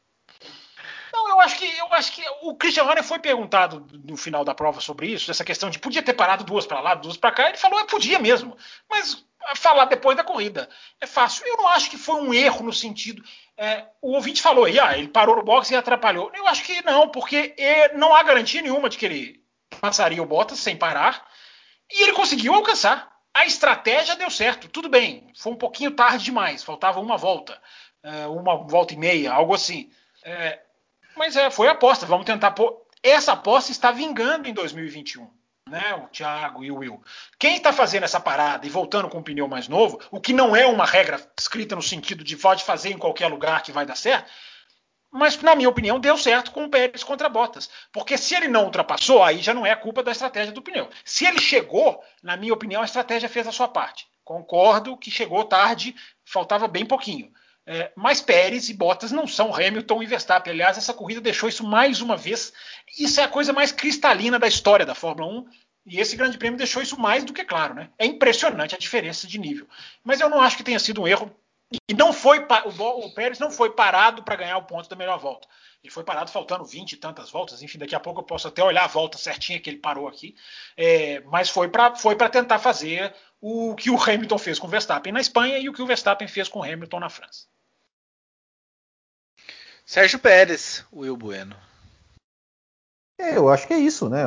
[1.14, 4.53] Não, eu acho que eu acho que o Christian Horner foi perguntado no final da
[4.53, 7.48] prova sobre isso, essa questão de podia ter parado duas para lá, duas para cá.
[7.48, 8.57] Ele falou, é podia mesmo,
[8.90, 9.24] mas
[9.55, 10.68] falar depois da corrida
[11.00, 11.46] é fácil.
[11.46, 13.22] Eu não acho que foi um erro no sentido.
[13.57, 16.33] É, o ouvinte falou aí, ah, ele parou no boxe e atrapalhou.
[16.35, 19.44] Eu acho que não, porque é, não há garantia nenhuma de que ele
[19.81, 21.24] passaria o Bottas sem parar
[21.92, 23.09] e ele conseguiu alcançar.
[23.33, 25.31] A estratégia deu certo, tudo bem.
[25.37, 27.61] Foi um pouquinho tarde demais, faltava uma volta,
[28.03, 29.88] é, uma volta e meia, algo assim.
[30.24, 30.61] É,
[31.16, 32.07] mas é, foi aposta.
[32.07, 32.83] Vamos tentar pôr.
[33.03, 35.29] Essa aposta está vingando em 2021.
[35.66, 37.03] Né, o Thiago e o Will.
[37.38, 40.55] Quem está fazendo essa parada e voltando com um pneu mais novo, o que não
[40.55, 43.96] é uma regra escrita no sentido de pode fazer em qualquer lugar que vai dar
[43.96, 44.31] certo,
[45.11, 48.64] mas na minha opinião deu certo com o Pérez contra Bottas, porque se ele não
[48.64, 50.90] ultrapassou, aí já não é culpa da estratégia do pneu.
[51.03, 54.07] Se ele chegou, na minha opinião, a estratégia fez a sua parte.
[54.24, 57.33] Concordo que chegou tarde, faltava bem pouquinho.
[57.66, 60.53] É, mas Pérez e Bottas não são Hamilton e Verstappen.
[60.53, 62.53] Aliás, essa corrida deixou isso mais uma vez.
[62.98, 65.46] Isso é a coisa mais cristalina da história da Fórmula 1.
[65.87, 67.74] E esse grande prêmio deixou isso mais do que claro.
[67.74, 67.90] Né?
[67.98, 69.66] É impressionante a diferença de nível.
[70.03, 71.35] Mas eu não acho que tenha sido um erro.
[71.88, 75.48] E não foi o, Pérez não foi parado para ganhar o ponto da melhor volta.
[75.83, 77.62] Ele foi parado faltando 20 e tantas voltas.
[77.62, 80.37] Enfim, daqui a pouco eu posso até olhar a volta certinha que ele parou aqui.
[80.77, 85.12] É, mas foi para foi tentar fazer o que o Hamilton fez com o Verstappen
[85.12, 87.46] na Espanha e o que o Verstappen fez com o Hamilton na França.
[89.84, 91.54] Sérgio Pérez, Will Bueno.
[93.18, 94.24] É, eu acho que é isso, né?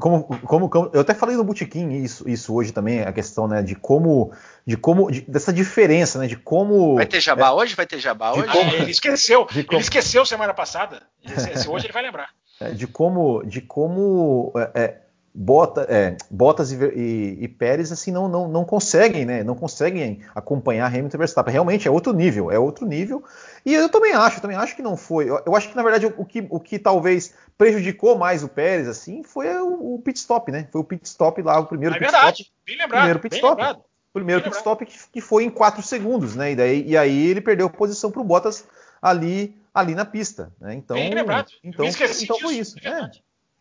[0.00, 3.62] Como, como, como, eu até falei no Botequim isso, isso hoje também, a questão né,
[3.62, 4.32] de como,
[4.66, 6.26] de como, de, dessa diferença, né?
[6.26, 6.96] De como.
[6.96, 7.76] Vai ter jabá é, hoje?
[7.76, 8.50] Vai ter jabá hoje?
[8.50, 9.46] Como, ele esqueceu.
[9.46, 11.02] Como, ele esqueceu semana passada.
[11.24, 12.30] Esse, hoje ele vai lembrar.
[12.60, 15.00] É, de como, de como é, é
[15.38, 19.44] Bota, é, Bottas e, e, e, Pérez assim não, não, não conseguem, né?
[19.44, 21.52] Não conseguem acompanhar Hamilton e Verstappen.
[21.52, 23.22] Realmente é outro nível, é outro nível.
[23.66, 25.28] E eu também acho, também acho que não foi.
[25.28, 28.86] Eu, eu acho que na verdade o que, o que talvez prejudicou mais o Pérez
[28.86, 30.68] assim foi o, o pit stop, né?
[30.70, 32.52] Foi o pit stop lá, o primeiro é pit verdade, stop.
[32.64, 33.60] Bem lembrado, primeiro pit stop.
[33.60, 33.84] Lembrado.
[34.12, 36.52] Primeiro bem pit stop que, que, foi em 4 segundos, né?
[36.52, 38.64] E, daí, e aí ele perdeu posição para o Bottas
[39.02, 40.72] ali ali na pista, né?
[40.72, 41.52] Então, bem lembrado.
[41.62, 42.76] então, então foi isso.
[42.86, 43.10] É.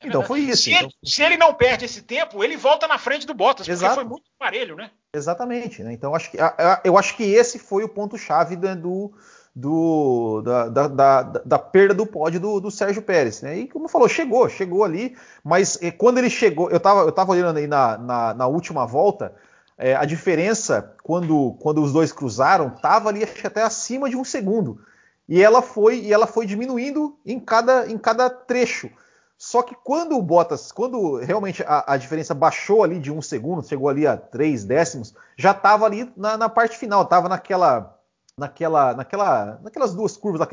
[0.03, 0.63] Então foi isso.
[0.63, 0.83] Se, então...
[0.83, 3.95] Ele, se, ele, não perde esse tempo, ele volta na frente do Bottas, Exato.
[3.95, 4.91] porque foi muito parelho, né?
[5.13, 5.83] Exatamente.
[5.83, 5.93] Né?
[5.93, 6.37] Então acho que,
[6.83, 9.13] eu acho que esse foi o ponto-chave do,
[9.55, 13.41] do, da, da, da, da, perda do pódio do, do, Sérgio Pérez.
[13.41, 13.59] Né?
[13.59, 17.31] E como falou, chegou, chegou ali, mas eh, quando ele chegou, eu estava eu tava
[17.31, 19.33] olhando aí na, na, na última volta,
[19.77, 24.81] é, a diferença quando, quando os dois cruzaram estava ali até acima de um segundo.
[25.27, 28.89] E ela foi e ela foi diminuindo em cada, em cada trecho.
[29.37, 33.67] Só que quando o Bottas, quando realmente a, a, diferença baixou ali de um segundo,
[33.67, 37.99] chegou ali a três décimos, já estava ali na, na, parte final, estava naquela
[38.37, 40.47] naquela, naquela, naquelas duas curvas,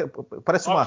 [0.44, 0.86] parece uma,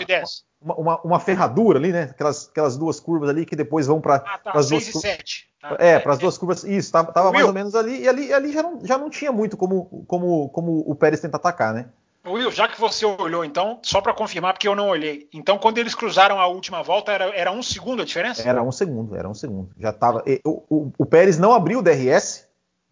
[0.61, 2.03] uma, uma, uma, ferradura ali, né?
[2.03, 5.45] Aquelas, aquelas duas curvas ali que depois vão para ah, tá, as duas curvas.
[5.61, 6.63] Tá, é, para as duas curvas.
[6.63, 9.31] Isso, estava tava mais ou menos ali, e ali, ali já, não, já não tinha
[9.31, 11.89] muito como, como, como o Pérez tentar atacar, né?
[12.27, 15.29] Will, já que você olhou, então, só para confirmar, porque eu não olhei.
[15.31, 18.47] Então, quando eles cruzaram a última volta, era, era um segundo a diferença?
[18.47, 19.69] Era um segundo, era um segundo.
[19.77, 20.23] Já tava.
[20.43, 22.44] O, o, o Pérez não abriu o DRS,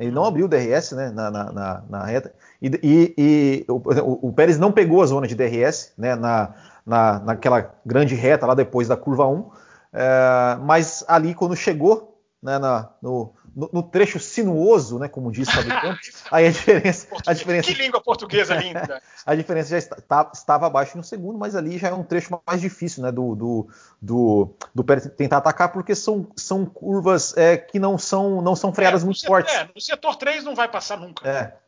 [0.03, 2.33] ele não abriu o DRS né, na, na, na, na reta.
[2.61, 6.53] E, e, e o, o, Pérez não pegou a zona de DRS né, na,
[6.85, 9.49] na, naquela grande reta lá depois da curva 1.
[9.93, 15.47] É, mas ali, quando chegou né, na, no, no, trecho sinuoso, né, como diz
[15.81, 17.67] Campos, aí a diferença, a diferença.
[17.67, 19.01] Que língua portuguesa linda!
[19.25, 22.03] a diferença já está, tá, estava abaixo em um segundo, mas ali já é um
[22.03, 23.67] trecho mais difícil né, do, do,
[24.01, 28.73] do, do Pérez tentar atacar, porque são, são curvas é, que não são, não são
[28.73, 29.53] freadas é, muito setor, fortes.
[29.53, 31.27] É, no setor 3 não vai passar nunca.
[31.27, 31.62] É.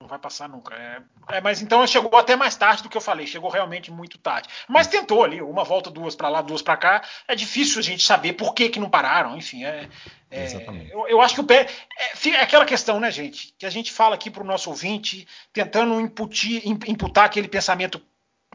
[0.00, 0.74] Não vai passar nunca.
[0.74, 1.02] É,
[1.36, 3.26] é, mas então chegou até mais tarde do que eu falei.
[3.26, 4.48] Chegou realmente muito tarde.
[4.68, 7.02] Mas tentou ali, uma volta, duas para lá, duas para cá.
[7.26, 9.36] É difícil a gente saber por que, que não pararam.
[9.36, 9.88] Enfim, é,
[10.30, 10.46] é
[10.90, 11.68] eu, eu, acho que o pé.
[11.98, 13.54] É, é, aquela questão, né, gente?
[13.58, 18.02] Que a gente fala aqui para o nosso ouvinte, tentando imputir, imputar aquele pensamento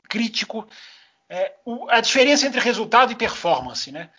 [0.07, 0.67] crítico.
[1.27, 4.09] É, o, a diferença entre resultado e performance, né?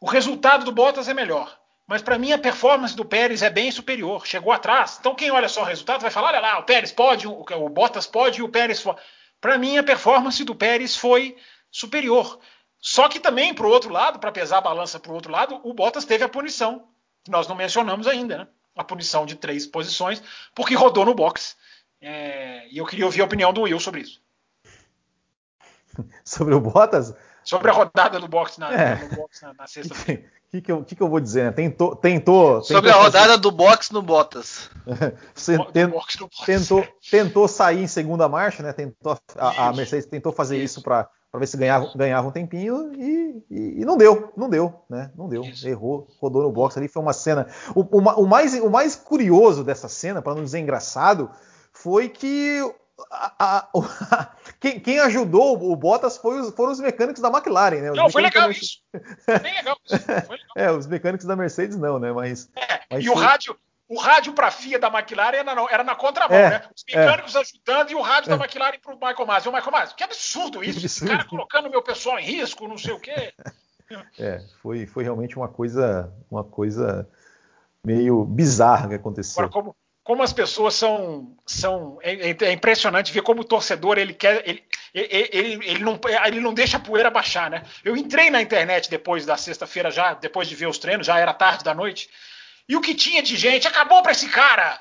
[0.00, 3.70] O resultado do Bottas é melhor mas para mim a performance do Pérez é bem
[3.70, 4.26] superior.
[4.26, 4.96] Chegou atrás.
[5.00, 7.68] Então quem olha só o resultado vai falar: olha lá, o Pérez pode, o, o
[7.68, 8.84] Bottas pode e o Pérez.
[9.40, 11.36] Para mim a performance do Pérez foi
[11.70, 12.38] superior.
[12.82, 15.60] Só que também, para o outro lado, para pesar a balança para o outro lado,
[15.62, 16.88] o Bottas teve a punição,
[17.22, 18.48] que nós não mencionamos ainda, né?
[18.74, 20.20] A punição de três posições,
[20.52, 21.56] porque rodou no box.
[22.00, 24.20] É, e eu queria ouvir a opinião do Will sobre isso.
[26.24, 27.14] Sobre o Bottas?
[27.52, 28.94] Sobre a rodada do box na, é.
[28.96, 30.22] no box na, na sexta-feira.
[30.22, 31.44] O que, que, eu, que, que eu vou dizer?
[31.44, 31.52] Né?
[31.52, 33.40] Tentou, tentou, Sobre tentou a rodada fazer...
[33.40, 34.70] do box no Bottas.
[36.46, 38.72] Tentou, tentou sair em segunda marcha, né?
[38.72, 42.92] Tentou, a, a Mercedes tentou fazer isso, isso para ver se ganhava, ganhava um tempinho
[42.94, 45.10] e, e, e, não deu, não deu, né?
[45.14, 45.42] Não deu.
[45.42, 45.68] Isso.
[45.68, 46.88] Errou, rodou no box ali.
[46.88, 47.46] Foi uma cena.
[47.74, 51.30] O, o, o, mais, o mais curioso dessa cena, para não dizer engraçado,
[51.72, 52.60] foi que
[53.10, 57.90] a, a, quem, quem, ajudou o Bottas foi os, foram os mecânicos da McLaren, né?
[57.90, 58.78] Os não, foi legal isso.
[59.24, 59.98] Foi bem legal isso.
[59.98, 60.52] Foi legal.
[60.56, 62.12] É, os mecânicos da Mercedes não, né?
[62.12, 62.50] Mas.
[62.56, 63.16] É, mas e foi...
[63.16, 63.58] o rádio.
[63.88, 66.62] O rádio para a FIA da McLaren era, na, era na contramão, é, né?
[66.74, 67.40] Os mecânicos é.
[67.40, 68.36] ajudando e o rádio é.
[68.38, 69.48] da McLaren para o Michael Masi.
[69.50, 70.80] O Michael Masi, que absurdo isso!
[70.80, 70.86] Que absurdo.
[70.86, 73.34] Esse cara colocando meu pessoal em risco, não sei o quê.
[74.18, 77.06] É, foi, foi realmente uma coisa, uma coisa
[77.84, 79.44] meio bizarra que aconteceu.
[79.44, 81.36] Agora, como, como as pessoas são.
[81.46, 84.42] são é, é, é, impressionante ver como o torcedor ele quer.
[84.48, 84.62] Ele,
[84.94, 87.62] ele, ele, não, ele não deixa a poeira baixar, né?
[87.82, 91.32] Eu entrei na internet depois da sexta-feira, já depois de ver os treinos, já era
[91.32, 92.10] tarde da noite.
[92.68, 94.78] E o que tinha de gente, acabou para esse cara,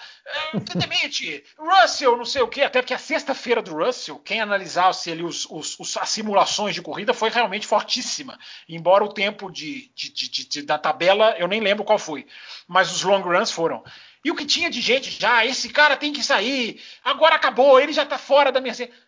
[0.54, 5.12] é, demite, Russell, não sei o quê, até porque a sexta-feira do Russell, quem analisasse
[5.12, 8.38] ali os, os, os, as simulações de corrida foi realmente fortíssima.
[8.70, 12.28] Embora o tempo de, de, de, de, da tabela, eu nem lembro qual foi,
[12.68, 13.84] mas os long runs foram.
[14.24, 17.94] E o que tinha de gente já, esse cara tem que sair, agora acabou, ele
[17.94, 18.94] já está fora da Mercedes.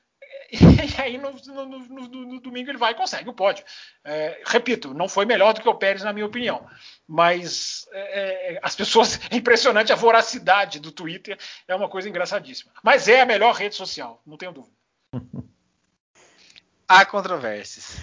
[0.53, 3.65] E aí no, no, no, no, domingo ele vai e consegue o pódio.
[4.03, 6.67] É, repito, não foi melhor do que o Pérez, na minha opinião.
[7.07, 9.19] Mas é, é as pessoas.
[9.31, 12.71] É impressionante a voracidade do Twitter, é uma coisa engraçadíssima.
[12.83, 14.75] Mas é a melhor rede social, não tenho dúvida.
[16.87, 17.97] Há controvérsias.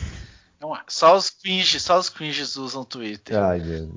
[0.61, 0.85] Não há.
[0.89, 3.39] Só os cringes, só os cringes usam Twitter.
[3.39, 3.89] Ai, Deus.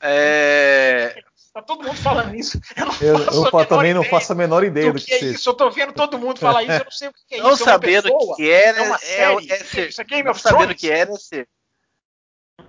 [0.00, 2.60] É, Tá todo mundo falando isso.
[3.00, 5.34] Eu, não eu, eu também não faço a menor ideia do, que, que é seja.
[5.34, 5.48] isso.
[5.48, 7.64] Eu tô vendo todo mundo falar isso, eu não sei o que é não isso.
[7.64, 9.50] Sabendo é o que era, é uma série.
[9.50, 11.48] É, é ser, isso é Game não of saber o que era é ser.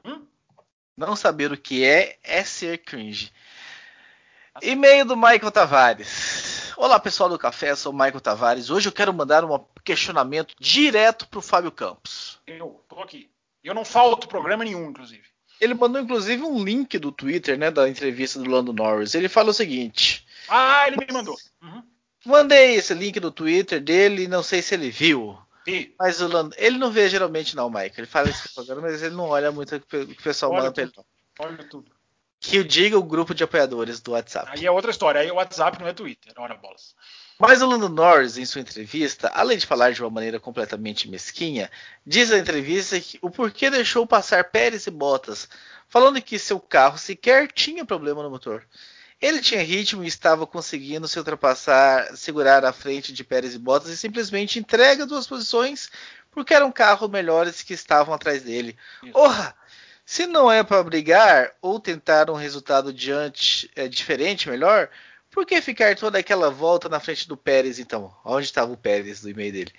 [0.04, 0.26] Hum?
[0.98, 3.32] Não saber o que é é ser cringe.
[4.62, 6.74] E-mail do Michael Tavares.
[6.76, 8.70] Olá pessoal do café, sou o Michael Tavares.
[8.72, 12.40] Hoje eu quero mandar um questionamento direto pro Fábio Campos.
[12.48, 13.30] Eu tô aqui.
[13.64, 15.31] Eu não falto programa nenhum, inclusive.
[15.62, 19.14] Ele mandou inclusive um link do Twitter, né, da entrevista do Lando Norris.
[19.14, 21.38] Ele fala o seguinte: Ah, ele me mandou.
[21.62, 21.84] Uhum.
[22.26, 25.38] Mandei esse link do Twitter dele, não sei se ele viu.
[25.66, 25.94] Vi.
[26.00, 28.00] Mas o Lando, ele não vê geralmente não, Mike.
[28.00, 30.74] Ele fala esse programa, mas ele não olha muito o que o pessoal olha manda
[30.74, 30.92] pra ele.
[31.40, 31.92] Olha tudo.
[32.42, 34.50] Que o diga o grupo de apoiadores do WhatsApp.
[34.52, 35.22] Aí é outra história.
[35.22, 36.34] Aí o WhatsApp não é Twitter.
[36.36, 36.96] Ora bolas.
[37.38, 41.72] Mas o Lando Norris, em sua entrevista, além de falar de uma maneira completamente mesquinha,
[42.06, 45.48] diz na entrevista que o porquê deixou passar Pérez e Bottas,
[45.88, 48.64] falando que seu carro sequer tinha problema no motor.
[49.22, 53.92] Ele tinha ritmo e estava conseguindo se ultrapassar, segurar à frente de Pérez e Bottas
[53.92, 55.92] e simplesmente entrega duas posições
[56.32, 58.76] porque eram carros melhores que estavam atrás dele.
[59.14, 59.56] Orra!
[60.12, 64.90] Se não é para brigar ou tentar um resultado diante é, diferente, melhor,
[65.32, 68.14] por que ficar toda aquela volta na frente do Pérez então?
[68.26, 69.72] Onde estava o Pérez do e-mail dele?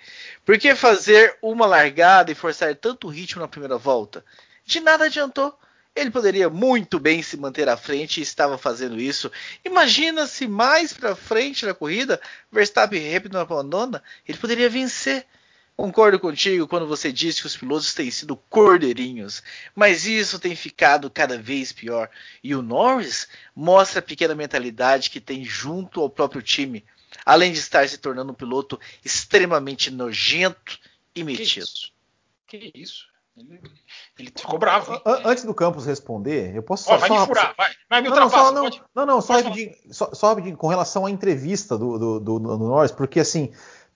[0.43, 4.25] Por que fazer uma largada e forçar tanto ritmo na primeira volta?
[4.65, 5.55] De nada adiantou.
[5.95, 9.31] Ele poderia muito bem se manter à frente e estava fazendo isso.
[9.63, 12.19] Imagina se mais para frente na corrida,
[12.51, 15.27] Verstappen rápido abandona, ele poderia vencer.
[15.75, 19.41] Concordo contigo quando você diz que os pilotos têm sido cordeirinhos,
[19.73, 22.09] mas isso tem ficado cada vez pior.
[22.43, 26.85] E o Norris mostra a pequena mentalidade que tem junto ao próprio time,
[27.25, 30.79] além de estar se tornando um piloto extremamente nojento
[31.15, 31.45] e metido.
[31.45, 31.91] Que isso?
[32.47, 33.13] Que isso?
[33.35, 33.59] Ele,
[34.19, 35.01] ele, ficou bravo.
[35.03, 36.95] Antes do Campos responder, eu posso só.
[36.95, 39.33] Oh, vai só, me furar, vai, vai me não, não, só, não, não, não, só
[39.33, 43.51] rapidinho, só, só rapidinho, com relação à entrevista do, do, do, do Norris, porque assim,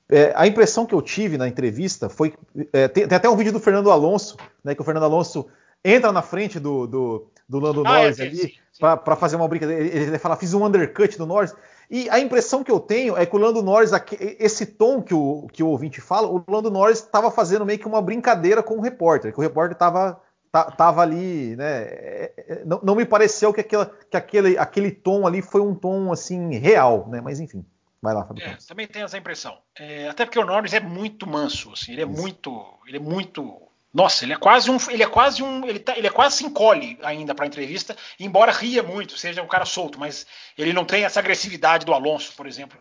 [0.10, 2.34] é, a impressão que eu tive na entrevista foi.
[2.72, 5.48] É, tem, tem, até um vídeo do Fernando Alonso, né, que o Fernando Alonso
[5.84, 9.48] entra na frente do, do, do Lando ah, é, Norris é, ali para fazer uma
[9.48, 9.84] brincadeira.
[9.84, 11.54] Ele, ele fala, fiz um undercut do Norris.
[11.90, 13.92] E a impressão que eu tenho é que o Lando Norris,
[14.40, 17.88] esse tom que o, que o ouvinte fala, o Lando Norris estava fazendo meio que
[17.88, 21.84] uma brincadeira com o repórter, que o repórter estava tava ali, né?
[21.84, 25.76] É, é, não, não me pareceu que, aquela, que aquele, aquele tom ali foi um
[25.76, 27.22] tom assim real, né?
[27.22, 27.66] Mas enfim.
[28.02, 28.44] Vai lá, Fábio.
[28.46, 29.58] É, também tem essa impressão.
[29.76, 32.22] É, até porque o Norris é muito manso, assim, ele é Isso.
[32.22, 33.62] muito, ele é muito,
[33.94, 36.46] nossa, ele é quase um, ele é quase um, ele, tá, ele é quase se
[36.46, 40.86] encolhe ainda para a entrevista, embora ria muito, seja um cara solto, mas ele não
[40.86, 42.80] tem essa agressividade do Alonso, por exemplo,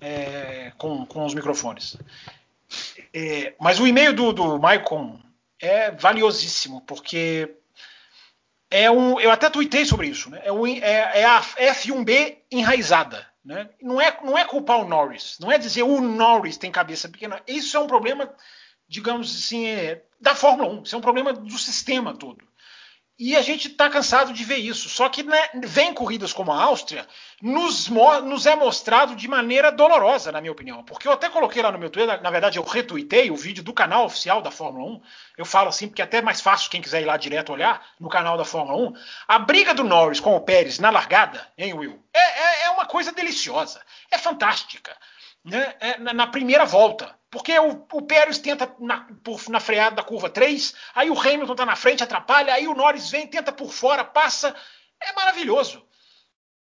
[0.00, 1.96] é, com, com os microfones.
[3.14, 5.20] É, mas o e-mail do, do Maicon
[5.60, 7.54] é valiosíssimo, porque
[8.70, 10.40] é um, eu até tuitei sobre isso, né?
[10.44, 13.26] É, um, é, é a F1B enraizada.
[13.46, 13.70] Né?
[13.80, 17.40] Não, é, não é culpar o Norris, não é dizer o Norris tem cabeça pequena.
[17.46, 18.34] Isso é um problema,
[18.88, 20.82] digamos assim, é, da Fórmula 1.
[20.82, 22.44] Isso é um problema do sistema todo.
[23.18, 24.90] E a gente está cansado de ver isso.
[24.90, 27.08] Só que né, vem corridas como a Áustria,
[27.40, 30.84] nos, nos, é mostrado de maneira dolorosa, na minha opinião.
[30.84, 33.72] Porque eu até coloquei lá no meu Twitter, na verdade eu retuitei o vídeo do
[33.72, 35.02] canal oficial da Fórmula 1.
[35.38, 38.10] Eu falo assim, porque é até mais fácil quem quiser ir lá direto olhar no
[38.10, 38.94] canal da Fórmula 1.
[39.28, 42.02] A briga do Norris com o Pérez na largada, hein, Will?
[42.12, 43.80] É, é, é uma coisa deliciosa.
[44.10, 44.94] É fantástica.
[45.42, 45.74] Né?
[45.80, 47.16] É, na, na primeira volta.
[47.36, 51.52] Porque o, o Pérez tenta na, por, na freada da curva 3, aí o Hamilton
[51.52, 54.56] está na frente, atrapalha, aí o Norris vem, tenta por fora, passa.
[54.98, 55.86] É maravilhoso.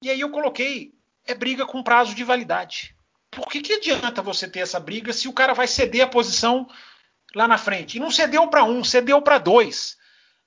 [0.02, 0.94] E aí eu coloquei,
[1.26, 2.94] é briga com prazo de validade.
[3.32, 6.68] Por que, que adianta você ter essa briga se o cara vai ceder a posição
[7.34, 7.96] lá na frente?
[7.96, 9.98] E não cedeu para um, cedeu para dois.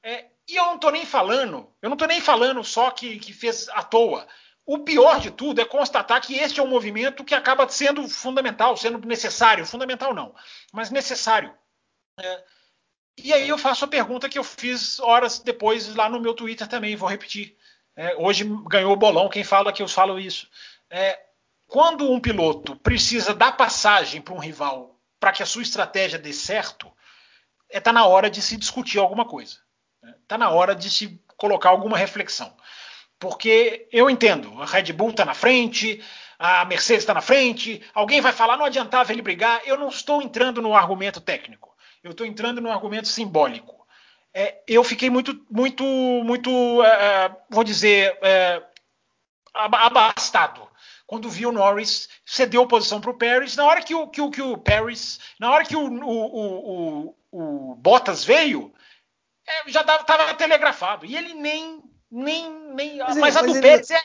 [0.03, 3.33] É, e eu não estou nem falando, eu não estou nem falando só que, que
[3.33, 4.29] fez à toa.
[4.69, 8.77] O pior de tudo é constatar que este é um movimento que acaba sendo fundamental,
[8.77, 9.65] sendo necessário.
[9.65, 10.35] Fundamental não,
[10.71, 11.55] mas necessário.
[12.21, 12.45] É,
[13.17, 16.69] e aí eu faço a pergunta que eu fiz horas depois lá no meu Twitter
[16.69, 17.57] também, vou repetir.
[17.97, 20.47] É, hoje ganhou o bolão quem fala que eu falo isso.
[20.91, 21.19] É,
[21.67, 26.35] quando um piloto precisa dar passagem para um rival para que a sua estratégia dê
[26.35, 26.93] certo,
[27.71, 29.57] está é, na hora de se discutir alguma coisa.
[30.23, 30.45] Está né?
[30.45, 32.55] na hora de se colocar alguma reflexão.
[33.19, 36.03] Porque eu entendo, a Red Bull está na frente,
[36.39, 39.61] a Mercedes está na frente, alguém vai falar, não adiantava ele brigar.
[39.65, 43.77] Eu não estou entrando no argumento técnico, eu estou entrando no argumento simbólico.
[44.33, 46.51] É, eu fiquei muito, muito, muito,
[46.85, 48.63] é, vou dizer, é,
[49.55, 50.69] abastado
[51.09, 53.57] quando vi o Norris cedeu posição para o Paris.
[53.57, 57.73] Na hora que o, que o, que o Paris, na hora que o, o, o,
[57.73, 58.73] o Bottas veio,
[59.47, 61.07] é, já estava telegrafado.
[61.07, 63.99] E ele nem nem, nem mas, mas a do ele, Pérez é.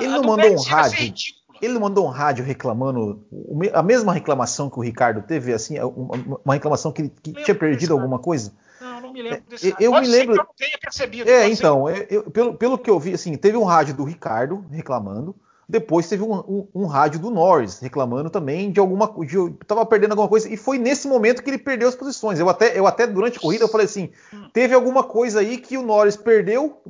[0.00, 1.14] Ele não mandou um rádio.
[1.62, 3.24] Ele não mandou um rádio reclamando
[3.72, 8.18] a mesma reclamação que o Ricardo teve, assim, uma reclamação que, que tinha perdido alguma
[8.18, 8.52] coisa.
[8.80, 9.74] Não, não me lembro é, desse.
[9.78, 10.34] Eu, me lembro.
[10.34, 11.30] Que eu não tenha percebido.
[11.30, 15.34] É, então, eu, pelo, pelo que eu vi, assim, teve um rádio do Ricardo reclamando.
[15.68, 20.12] Depois teve um, um, um, rádio do Norris reclamando também de alguma coisa, estava perdendo
[20.12, 22.38] alguma coisa, e foi nesse momento que ele perdeu as posições.
[22.38, 24.48] Eu até, eu até durante a corrida eu falei assim: hum.
[24.52, 26.82] teve alguma coisa aí que o Norris perdeu,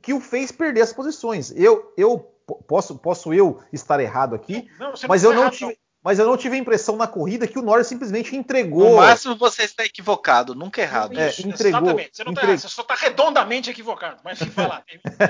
[0.00, 1.52] que o fez perder as posições.
[1.56, 2.30] Eu, eu
[2.66, 5.76] posso, posso eu estar errado aqui, não, mas eu não tive.
[6.02, 8.90] mas eu não tive a impressão na corrida que o Norris simplesmente entregou.
[8.90, 11.18] No máximo você está equivocado, nunca errado.
[11.18, 12.10] É, entregou, exatamente.
[12.16, 14.84] Você, tá, você só está redondamente equivocado, mas falar.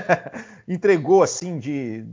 [0.67, 2.05] entregou assim de.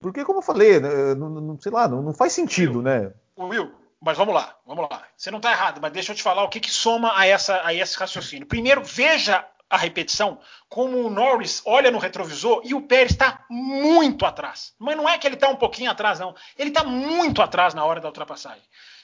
[0.00, 3.12] Porque, como eu falei, né, não, não sei lá, não, não faz sentido, Will, né?
[3.36, 5.02] Will, mas vamos lá, vamos lá.
[5.16, 7.64] Você não está errado, mas deixa eu te falar o que, que soma a, essa,
[7.66, 8.46] a esse raciocínio.
[8.46, 14.24] Primeiro, veja a repetição, como o Norris olha no retrovisor e o Pérez está muito
[14.24, 14.74] atrás.
[14.78, 16.34] Mas não é que ele está um pouquinho atrás, não.
[16.56, 18.62] Ele está muito atrás na hora da ultrapassagem.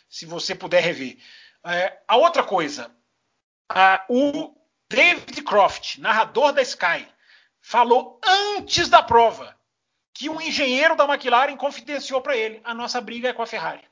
[0.08, 1.18] Se você puder rever.
[1.66, 2.90] É, a outra coisa,
[3.68, 4.54] a, o
[4.88, 7.06] David Croft, narrador da Sky,
[7.60, 9.54] falou antes da prova
[10.14, 13.82] que um engenheiro da McLaren confidenciou para ele: a nossa briga é com a Ferrari.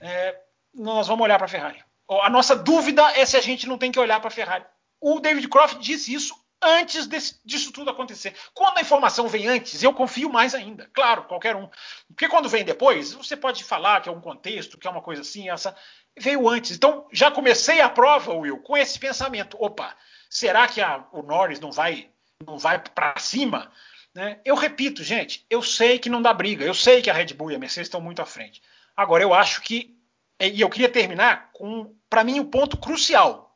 [0.00, 0.38] É,
[0.74, 1.82] nós vamos olhar para a Ferrari.
[2.22, 4.64] A nossa dúvida é se a gente não tem que olhar para a Ferrari
[5.00, 8.36] o David Croft disse isso antes desse, disso tudo acontecer.
[8.52, 10.90] Quando a informação vem antes, eu confio mais ainda.
[10.92, 11.68] Claro, qualquer um.
[12.08, 15.22] Porque quando vem depois, você pode falar que é um contexto, que é uma coisa
[15.22, 15.74] assim, essa.
[16.18, 16.72] Veio antes.
[16.72, 19.56] Então, já comecei a prova, Will, com esse pensamento.
[19.58, 19.96] Opa,
[20.28, 22.10] será que a, o Norris não vai,
[22.46, 23.72] não vai para cima?
[24.14, 24.40] Né?
[24.44, 26.64] Eu repito, gente, eu sei que não dá briga.
[26.64, 28.62] Eu sei que a Red Bull e a Mercedes estão muito à frente.
[28.96, 29.96] Agora, eu acho que.
[30.40, 33.50] E eu queria terminar com, para mim, o um ponto crucial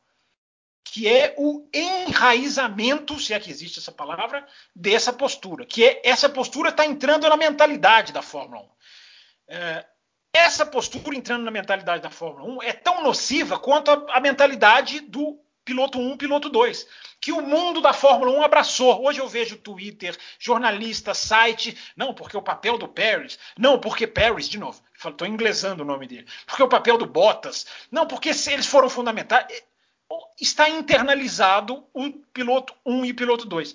[0.85, 4.47] que é o enraizamento, se é que existe essa palavra,
[4.77, 8.69] dessa postura, que é essa postura está entrando na mentalidade da Fórmula 1.
[9.49, 9.87] É,
[10.33, 15.01] essa postura entrando na mentalidade da Fórmula 1 é tão nociva quanto a, a mentalidade
[15.01, 16.87] do piloto 1, piloto 2,
[17.21, 19.05] que o mundo da Fórmula 1 abraçou.
[19.05, 24.49] Hoje eu vejo Twitter, jornalista, site, não, porque o papel do Paris, não, porque Paris,
[24.49, 28.67] de novo, estou inglesando o nome dele, porque o papel do Bottas, não, porque eles
[28.67, 29.47] foram fundamentais
[30.41, 33.75] está internalizado o piloto 1 e piloto 2.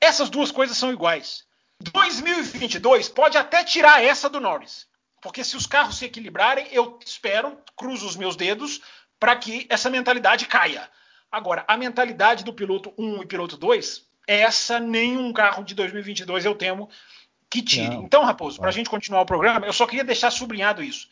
[0.00, 1.44] Essas duas coisas são iguais.
[1.80, 4.86] 2022 pode até tirar essa do Norris.
[5.20, 8.80] Porque se os carros se equilibrarem, eu espero, cruzo os meus dedos,
[9.22, 10.90] para que essa mentalidade caia.
[11.30, 16.56] Agora, a mentalidade do piloto 1 e piloto 2, essa nenhum carro de 2022 eu
[16.56, 16.90] temo
[17.48, 17.94] que tire.
[17.94, 18.02] Não.
[18.02, 21.08] Então, Raposo, para a gente continuar o programa, eu só queria deixar sublinhado isso.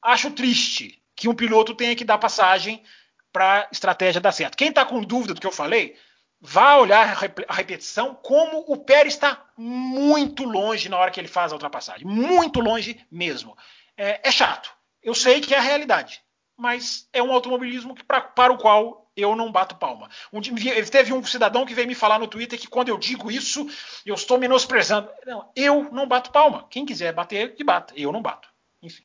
[0.00, 2.80] Acho triste que um piloto tenha que dar passagem
[3.32, 4.56] para a estratégia dar certo.
[4.56, 5.96] Quem está com dúvida do que eu falei,
[6.40, 11.50] vá olhar a repetição como o Pérez está muito longe na hora que ele faz
[11.50, 12.06] a ultrapassagem.
[12.06, 13.58] Muito longe mesmo.
[13.96, 14.72] É, é chato.
[15.02, 16.22] Eu sei que é a realidade.
[16.58, 20.10] Mas é um automobilismo que, pra, para o qual eu não bato palma.
[20.32, 23.66] Um, teve um cidadão que veio me falar no Twitter que quando eu digo isso,
[24.04, 25.08] eu estou menosprezando.
[25.24, 26.66] Não, eu não bato palma.
[26.68, 27.94] Quem quiser bater, que bata.
[27.96, 28.48] Eu não bato.
[28.82, 29.04] Enfim.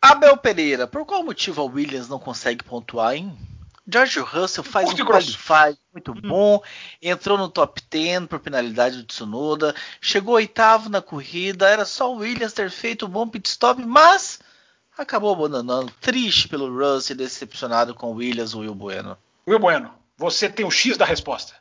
[0.00, 3.36] Abel Pereira, por qual motivo a Williams não consegue pontuar, hein?
[3.86, 6.20] George Russell faz um qualify muito hum.
[6.22, 6.62] bom,
[7.02, 12.18] entrou no top 10 por penalidade do Tsunoda, chegou oitavo na corrida, era só o
[12.18, 14.38] Williams ter feito um bom pit stop, mas
[15.00, 19.16] acabou abandonando, triste pelo Russell, decepcionado com o Williams, o Will Bueno.
[19.46, 21.54] Will Bueno, você tem o X da resposta.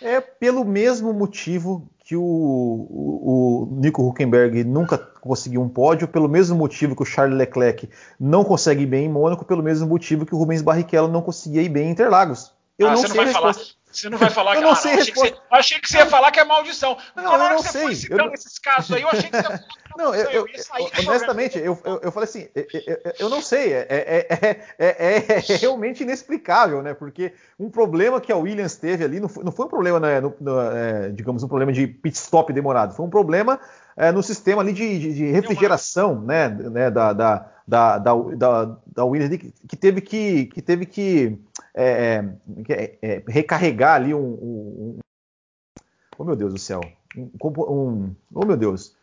[0.00, 6.28] É pelo mesmo motivo que o, o, o, Nico Huckenberg nunca conseguiu um pódio, pelo
[6.28, 10.24] mesmo motivo que o Charles Leclerc não consegue ir bem em Mônaco, pelo mesmo motivo
[10.24, 12.52] que o Rubens Barrichello não conseguia ir bem em Interlagos.
[12.78, 13.62] Eu ah, não sei a resposta.
[13.62, 13.79] Falar.
[13.92, 15.88] Você não vai falar eu que não ah, sei não, achei, que você, achei, que
[15.88, 16.96] você, ia falar que é maldição.
[17.16, 17.82] Não, eu não você sei.
[17.82, 18.34] Foi citando eu...
[18.34, 19.64] esses casos aí, eu achei que você ia
[19.96, 20.46] Não, eu, eu,
[21.06, 22.48] honestamente, eu, eu, eu falei assim,
[23.18, 26.94] eu, não sei, é, é, é, é, realmente inexplicável, né?
[26.94, 30.20] Porque um problema que a Williams teve ali não foi, não foi um problema, né,
[30.20, 33.58] no, no, digamos, um problema de pit stop demorado, foi um problema
[34.14, 39.04] no sistema ali de, de, de refrigeração, né, né, da, da, da, da, da, da
[39.04, 39.36] Williams
[39.68, 41.38] que teve que, que teve que
[41.74, 42.24] é,
[42.68, 44.98] é, é, recarregar ali um, um, um,
[46.18, 46.80] Oh meu Deus do céu.
[47.16, 48.94] Um, um, oh meu Deus.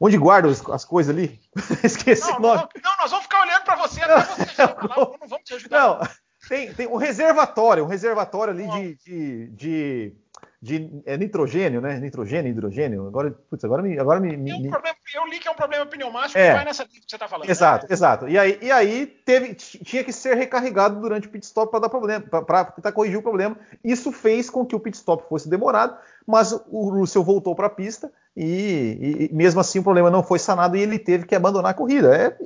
[0.00, 1.40] Onde guarda as coisas ali?
[1.84, 2.68] Esqueci não, o nome.
[2.82, 5.78] Não, não, nós vamos ficar olhando para você até você falar, não vamos te ajudar.
[5.78, 6.08] Não,
[6.48, 10.16] tem, tem um reservatório, um reservatório ali de, de, de
[10.62, 11.98] de é nitrogênio, né?
[11.98, 13.06] Nitrogênio, hidrogênio.
[13.06, 13.98] Agora, putz, agora me.
[13.98, 14.52] Agora me, me...
[14.52, 16.48] Um problema, eu li que é um problema pneumático é.
[16.48, 17.48] que vai nessa linha que você está falando.
[17.48, 17.92] Exato, né?
[17.94, 18.28] exato.
[18.28, 21.88] E aí, e aí teve, tinha que ser recarregado durante o pit stop para dar
[21.88, 23.56] problema, para tentar corrigir o problema.
[23.82, 25.96] Isso fez com que o pit stop fosse demorado,
[26.26, 30.38] mas o Russell voltou para a pista e, e, mesmo assim o problema não foi
[30.38, 32.14] sanado e ele teve que abandonar a corrida.
[32.14, 32.36] É,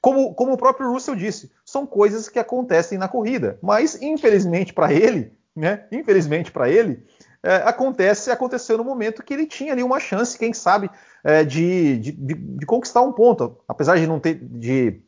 [0.00, 3.58] como, como o próprio Russell disse, são coisas que acontecem na corrida.
[3.60, 5.84] Mas, infelizmente para ele, né?
[5.90, 7.04] Infelizmente para ele,
[7.42, 10.90] é, acontece, aconteceu no momento que ele tinha ali uma chance, quem sabe,
[11.22, 13.58] é, de, de, de, conquistar um ponto.
[13.68, 15.00] Apesar de não ter, de,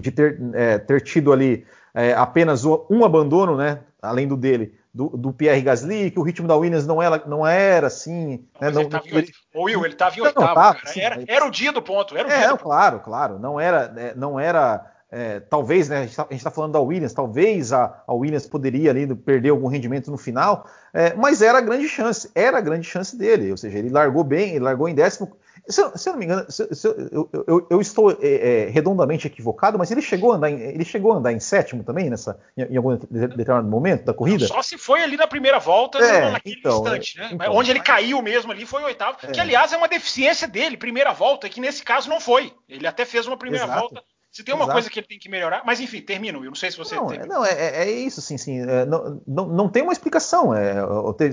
[0.00, 5.08] de ter, é, ter tido ali é, apenas um abandono, né, além do dele, do,
[5.08, 8.44] do, Pierre Gasly, que o ritmo da Williams não era, não era assim.
[8.60, 11.46] Né, não, não, ele Ô, Will, ele estava em oitavo, não, tá, sim, era, era,
[11.46, 12.16] o dia do ponto.
[12.16, 13.38] Era o é, dia claro, claro.
[13.38, 17.12] Não era, é, não era é, talvez, né, a gente está tá falando da Williams,
[17.12, 21.60] talvez a, a, Williams poderia ali perder algum rendimento no final, é, mas era a
[21.60, 24.94] grande chance, era a grande chance dele, ou seja, ele largou bem, ele largou em
[24.94, 25.36] décimo.
[25.68, 29.26] Se, se eu não me engano, se, se eu, eu, eu, estou é, é, redondamente
[29.26, 32.40] equivocado, mas ele chegou a andar em, ele chegou a andar em sétimo também nessa,
[32.56, 34.46] em, em algum determinado momento da corrida.
[34.46, 37.30] Só se foi ali na primeira volta, é, naquele então, instante, né?
[37.32, 40.76] Então, Onde ele caiu mesmo ali foi o oitavo, que aliás é uma deficiência dele,
[40.76, 42.52] primeira volta, que nesse caso não foi.
[42.68, 43.80] Ele até fez uma primeira Exato.
[43.80, 44.74] volta se tem uma Exato.
[44.74, 47.06] coisa que ele tem que melhorar, mas enfim, termina, eu não sei se você não,
[47.08, 47.18] tem.
[47.26, 48.60] Não, é, é, é isso, sim, sim.
[48.60, 50.54] É, não, não, não, tem uma explicação.
[50.54, 50.74] É,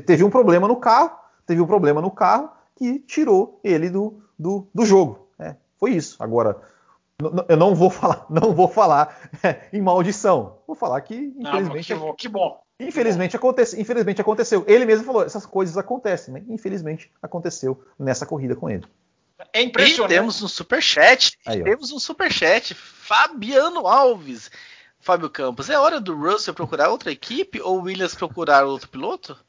[0.05, 1.11] teve um problema no carro,
[1.45, 5.27] teve um problema no carro que tirou ele do, do, do jogo.
[5.37, 6.15] É, foi isso.
[6.19, 6.59] Agora,
[7.47, 10.57] eu não vou falar, não vou falar é, em maldição.
[10.65, 11.93] Vou falar que, infelizmente.
[11.93, 12.59] Não, que, bom.
[12.79, 13.35] Infelizmente.
[13.35, 14.63] Acontece, infelizmente aconteceu.
[14.67, 16.43] Ele mesmo falou, essas coisas acontecem, né?
[16.49, 18.85] Infelizmente aconteceu nessa corrida com ele.
[19.53, 20.11] É impressionante.
[20.11, 21.37] E temos um superchat.
[21.45, 22.73] Aí, temos um superchat.
[22.73, 24.49] Fabiano Alves.
[24.99, 29.39] Fábio Campos, é hora do Russell procurar outra equipe ou Williams procurar outro piloto?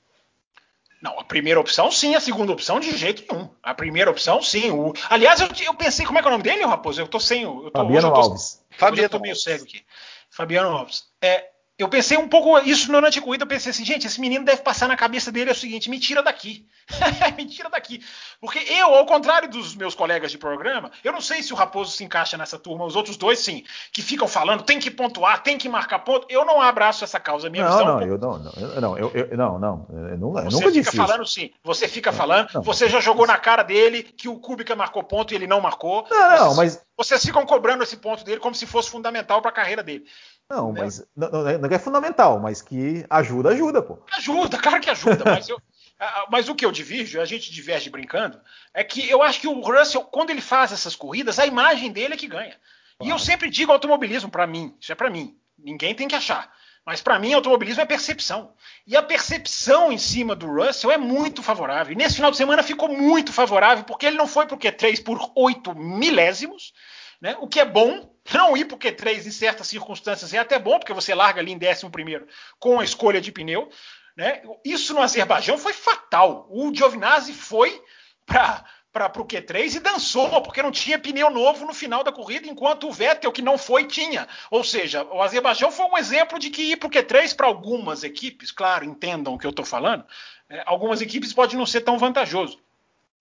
[1.02, 3.48] Não, a primeira opção sim, a segunda opção de jeito nenhum.
[3.62, 4.70] A primeira opção sim.
[4.70, 4.92] O...
[5.08, 7.00] Aliás, eu, eu pensei, como é que é o nome dele, Raposo?
[7.00, 7.42] Eu tô sem.
[7.42, 8.64] Eu tô, Fabiano eu tô, Alves.
[8.70, 9.84] Fabiano eu tô meio cego aqui.
[10.30, 11.04] Fabiano Alves.
[11.20, 11.48] É,
[11.78, 14.62] eu pensei um pouco isso durante a corrida, eu pensei assim, gente, esse menino deve
[14.62, 16.66] passar na cabeça dele é o seguinte, me tira daqui.
[17.38, 18.02] me tira daqui.
[18.40, 21.92] Porque eu, ao contrário dos meus colegas de programa, eu não sei se o Raposo
[21.92, 23.62] se encaixa nessa turma, os outros dois sim,
[23.92, 26.26] que ficam falando, tem que pontuar, tem que marcar ponto.
[26.28, 27.86] Eu não abraço essa causa, minha não, visão.
[27.86, 31.22] Não, eu não, não, não, eu, eu, não, não, eu nunca, você nunca fica falando
[31.22, 31.34] isso.
[31.34, 35.04] sim, você fica falando, não, você já jogou na cara dele que o Kubica marcou
[35.04, 36.04] ponto e ele não marcou.
[36.10, 39.54] Não, não, mas vocês ficam cobrando esse ponto dele como se fosse fundamental para a
[39.54, 40.04] carreira dele.
[40.50, 40.82] Não, né?
[40.82, 43.98] mas não, não, é fundamental, mas que ajuda, ajuda, pô.
[44.12, 45.60] Ajuda, claro que ajuda, mas, eu,
[46.30, 48.40] mas o que eu divirjo, a gente diverge brincando,
[48.72, 52.14] é que eu acho que o Russell, quando ele faz essas corridas, a imagem dele
[52.14, 52.56] é que ganha.
[53.00, 55.36] E eu sempre digo automobilismo para mim, isso é para mim.
[55.56, 56.52] Ninguém tem que achar.
[56.84, 58.54] Mas para mim, automobilismo é percepção.
[58.86, 61.92] E a percepção em cima do Russell é muito favorável.
[61.92, 65.04] E nesse final de semana ficou muito favorável, porque ele não foi para o Q3
[65.04, 66.72] por 8 milésimos,
[67.20, 67.36] né?
[67.40, 68.14] o que é bom.
[68.32, 71.52] Não ir para o Q3 em certas circunstâncias é até bom, porque você larga ali
[71.52, 72.26] em 11
[72.58, 73.70] com a escolha de pneu.
[74.14, 74.42] Né?
[74.64, 76.46] Isso no Azerbaijão foi fatal.
[76.50, 77.82] O Giovinazzi foi
[78.26, 82.48] para para o Q3 e dançou, porque não tinha pneu novo no final da corrida,
[82.48, 84.26] enquanto o Vettel, que não foi, tinha.
[84.50, 88.02] Ou seja, o Azerbaijão foi um exemplo de que ir para o Q3 para algumas
[88.02, 90.04] equipes, claro, entendam o que eu estou falando,
[90.48, 92.58] é, algumas equipes pode não ser tão vantajoso.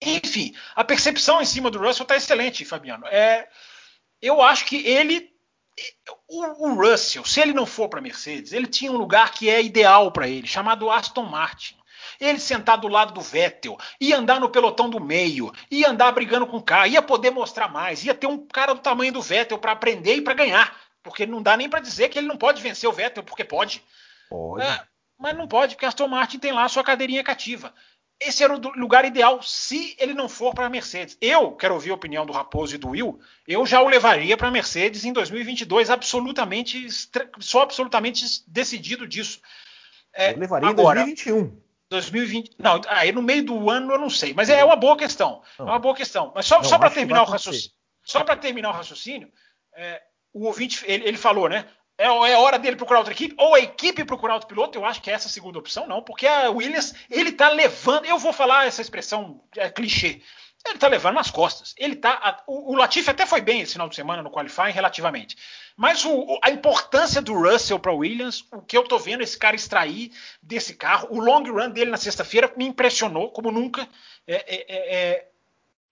[0.00, 3.06] Enfim, a percepção em cima do Russell está excelente, Fabiano.
[3.06, 3.48] É,
[4.20, 5.30] eu acho que ele.
[6.28, 9.62] O, o Russell, se ele não for para Mercedes, ele tinha um lugar que é
[9.62, 11.78] ideal para ele, chamado Aston Martin
[12.20, 16.46] ele sentar do lado do Vettel, ia andar no pelotão do meio, ia andar brigando
[16.46, 19.58] com o cara, ia poder mostrar mais, ia ter um cara do tamanho do Vettel
[19.58, 20.76] para aprender e para ganhar.
[21.02, 23.82] Porque não dá nem para dizer que ele não pode vencer o Vettel, porque pode.
[24.28, 24.64] Pode.
[24.64, 24.82] É,
[25.16, 27.72] mas não pode, porque Aston Martin tem lá a sua cadeirinha cativa.
[28.20, 31.16] Esse era o lugar ideal se ele não for para a Mercedes.
[31.20, 33.20] Eu quero ouvir a opinião do Raposo e do Will.
[33.46, 36.88] Eu já o levaria para a Mercedes em 2022, absolutamente,
[37.38, 39.40] sou absolutamente decidido disso.
[40.12, 41.68] É, eu levaria agora, em 2021.
[41.90, 42.56] 2020.
[42.58, 45.42] Não, aí no meio do ano eu não sei, mas é uma boa questão.
[45.58, 46.32] É uma boa questão.
[46.34, 47.70] Mas só, só para terminar o raciocínio,
[48.04, 49.30] só para terminar o raciocínio,
[49.74, 50.02] é,
[50.32, 51.66] o ouvinte ele, ele, falou, né?
[51.98, 54.78] É, é hora dele procurar outra equipe ou a equipe procurar outro piloto.
[54.78, 58.06] Eu acho que é essa a segunda opção, não, porque a Williams ele tá levando.
[58.06, 60.22] Eu vou falar essa expressão é, clichê.
[60.64, 61.74] Ele está levando nas costas.
[61.76, 62.42] Ele tá.
[62.46, 65.36] O, o Latifi até foi bem esse final de semana no qualifying, relativamente.
[65.76, 69.56] Mas o, a importância do Russell para Williams, o que eu estou vendo esse cara
[69.56, 73.88] extrair desse carro, o long run dele na sexta-feira me impressionou como nunca.
[74.26, 75.28] É, é, é, é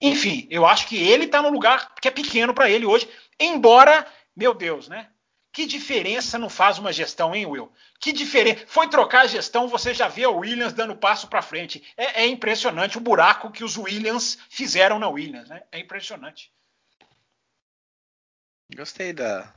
[0.00, 3.09] enfim, eu acho que ele está no lugar que é pequeno para ele hoje,
[3.40, 5.09] embora, meu Deus, né?
[5.57, 7.72] Que diferença não faz uma gestão, hein, Will?
[7.98, 8.66] Que diferença.
[8.66, 11.82] Foi trocar a gestão, você já vê o Williams dando passo para frente.
[11.96, 15.62] É, é, impressionante o buraco que os Williams fizeram na Williams, né?
[15.72, 16.52] É impressionante.
[18.76, 19.50] Gostei da.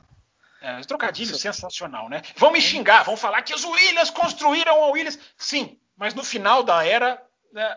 [0.62, 2.22] É, trocadilho sensacional, né?
[2.34, 5.18] Vão me xingar, vão falar que os Williams construíram a Williams.
[5.36, 7.22] Sim, mas no final da era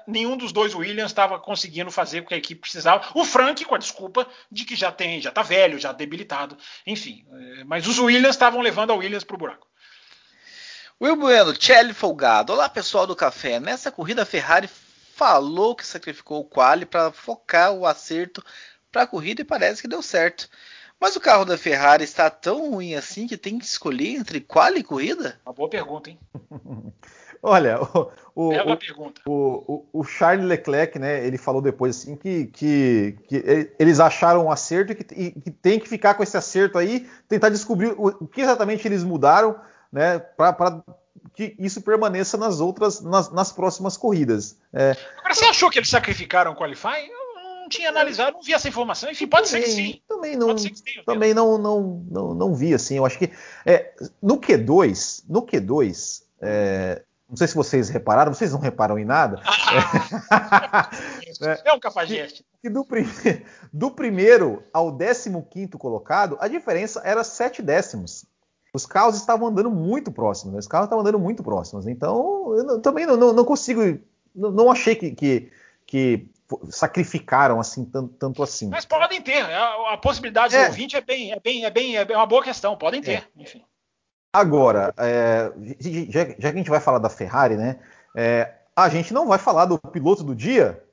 [0.07, 3.05] nenhum dos dois Williams estava conseguindo fazer o que a equipe precisava.
[3.15, 7.26] O Frank, com a desculpa de que já tem, já está velho, já debilitado, enfim.
[7.32, 9.67] É, mas os Williams estavam levando a Williams para o buraco.
[11.01, 12.53] Will Bueno, Kelly Folgado.
[12.53, 13.59] Olá, pessoal do café.
[13.59, 14.69] Nessa corrida, a Ferrari
[15.15, 18.43] falou que sacrificou o quali para focar o acerto
[18.91, 20.47] para a corrida e parece que deu certo.
[20.99, 24.80] Mas o carro da Ferrari está tão ruim assim que tem que escolher entre quali
[24.80, 25.39] e corrida?
[25.45, 26.17] Uma boa pergunta, hein?
[27.43, 28.79] olha, o, o, Bela
[29.27, 34.51] o, o, Charles Leclerc, né, ele falou depois assim que, que, que eles acharam um
[34.51, 38.07] acerto e que, e que tem que ficar com esse acerto aí, tentar descobrir o,
[38.07, 39.59] o que exatamente eles mudaram,
[39.91, 40.81] né, para
[41.35, 44.57] que isso permaneça nas outras, nas, nas próximas corridas.
[44.71, 47.09] É, Agora, você achou que eles sacrificaram o qualifying?
[47.09, 49.09] Eu não tinha analisado, não vi essa informação.
[49.09, 50.01] Enfim, pode também, ser que sim.
[50.07, 50.71] Também não, que sim,
[51.05, 52.97] também não, não, não, não vi assim.
[52.97, 53.31] Eu acho que
[53.65, 57.01] é, no Q2, no Q2, é,
[57.34, 59.41] não sei se vocês repararam, vocês não reparam em nada.
[61.41, 62.45] é, é um cafajeste.
[62.61, 63.07] Que do, prim
[63.73, 65.31] do primeiro ao 15
[65.79, 68.23] colocado, a diferença era 7 décimos.
[68.71, 70.59] Os carros estavam andando muito próximos, né?
[70.59, 71.88] os carros estavam andando muito próximos.
[71.88, 73.81] Então, eu não, também não, não, não consigo,
[74.36, 75.51] não, não achei que, que,
[75.88, 76.29] que,
[76.69, 78.69] sacrificaram assim tanto, tanto, assim.
[78.69, 79.41] Mas podem ter.
[79.41, 80.65] A, a possibilidade é.
[80.65, 82.77] do ouvinte é bem, é bem, é bem, é uma boa questão.
[82.77, 83.41] Podem ter, é.
[83.41, 83.63] enfim.
[84.34, 85.51] Agora, é,
[86.09, 87.77] já, já, que a gente vai falar da Ferrari, né?
[88.17, 90.84] É, a gente não vai falar do piloto do dia.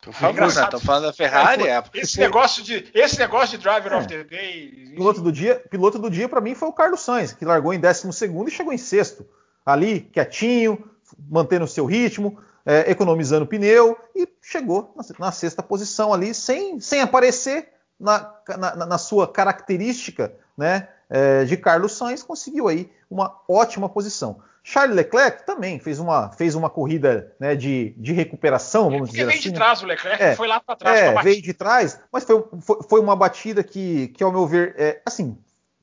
[0.00, 1.68] Por favor, é falando da Ferrari.
[1.68, 4.94] É, esse, negócio de, esse negócio de driver of the day.
[4.96, 7.78] Piloto do dia, piloto do dia para mim foi o Carlos Sainz, que largou em
[7.78, 9.26] 12 e chegou em sexto.
[9.64, 10.82] Ali, quietinho,
[11.28, 16.80] mantendo o seu ritmo, é, economizando pneu e chegou na, na, sexta posição ali, sem,
[16.80, 17.68] sem aparecer
[17.98, 24.40] na, na, na sua característica né, é, de Carlos Sainz, conseguiu aí uma ótima posição.
[24.62, 29.30] Charles Leclerc também fez uma, fez uma corrida né, de, de recuperação, vamos dizer veio
[29.30, 29.42] assim.
[29.42, 31.00] veio de trás o Leclerc, é, foi lá para trás.
[31.00, 34.74] É, veio de trás, mas foi, foi, foi, uma batida que, que ao meu ver,
[34.78, 35.36] é, assim,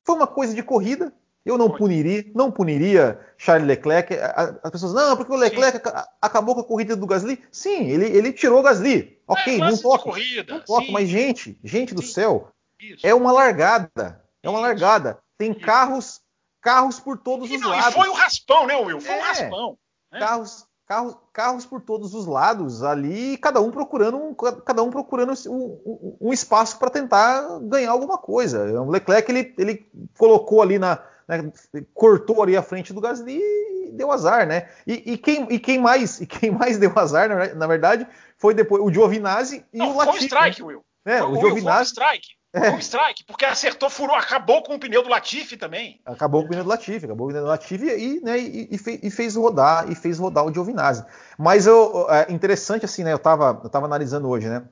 [0.05, 1.11] foi uma coisa de corrida.
[1.43, 4.13] Eu não puniria, não puniria Charles Leclerc.
[4.61, 5.95] As pessoas, não, porque o Leclerc sim.
[6.21, 7.41] acabou com a corrida do Gasly.
[7.49, 9.17] Sim, ele, ele tirou o Gasly.
[9.25, 10.03] Ok, é, não toca.
[10.03, 13.07] Corrida, não toca, mas gente, gente do céu, Isso.
[13.07, 14.21] é uma largada.
[14.47, 15.19] É uma largada.
[15.37, 16.21] Tem carros
[16.67, 17.87] carros por todos e, os não, lados.
[17.87, 18.99] E foi um raspão, né, Will?
[18.99, 19.77] Foi é, um raspão.
[20.11, 20.19] Né?
[20.19, 25.33] Carros, carros, carros por todos os lados ali, cada um procurando um, cada um procurando
[25.47, 28.81] um, um espaço para tentar ganhar alguma coisa.
[28.81, 31.51] O Leclerc ele, ele colocou ali na, né,
[31.93, 34.69] cortou ali a frente do Gasly e deu azar, né?
[34.85, 38.05] E, e, quem, e quem mais e quem mais deu azar na, na verdade
[38.37, 40.17] foi depois o Giovinazzi e não, o Latifi.
[40.29, 40.85] Foi um strike, Will.
[41.05, 41.93] É, o, o Giovinazzi.
[41.95, 42.36] Foi um strike.
[42.57, 42.71] É.
[42.71, 45.99] Um strike, porque acertou, furou, acabou com o pneu do Latifi também.
[46.05, 48.69] Acabou com o pneu do Latifi, acabou com o pneu do Latifi e, né, e,
[48.71, 51.05] e, fez, e, fez, rodar, e fez rodar o Giovinazzi.
[51.37, 53.13] Mas eu, é interessante assim, né?
[53.13, 54.63] Eu estava eu tava analisando hoje, né?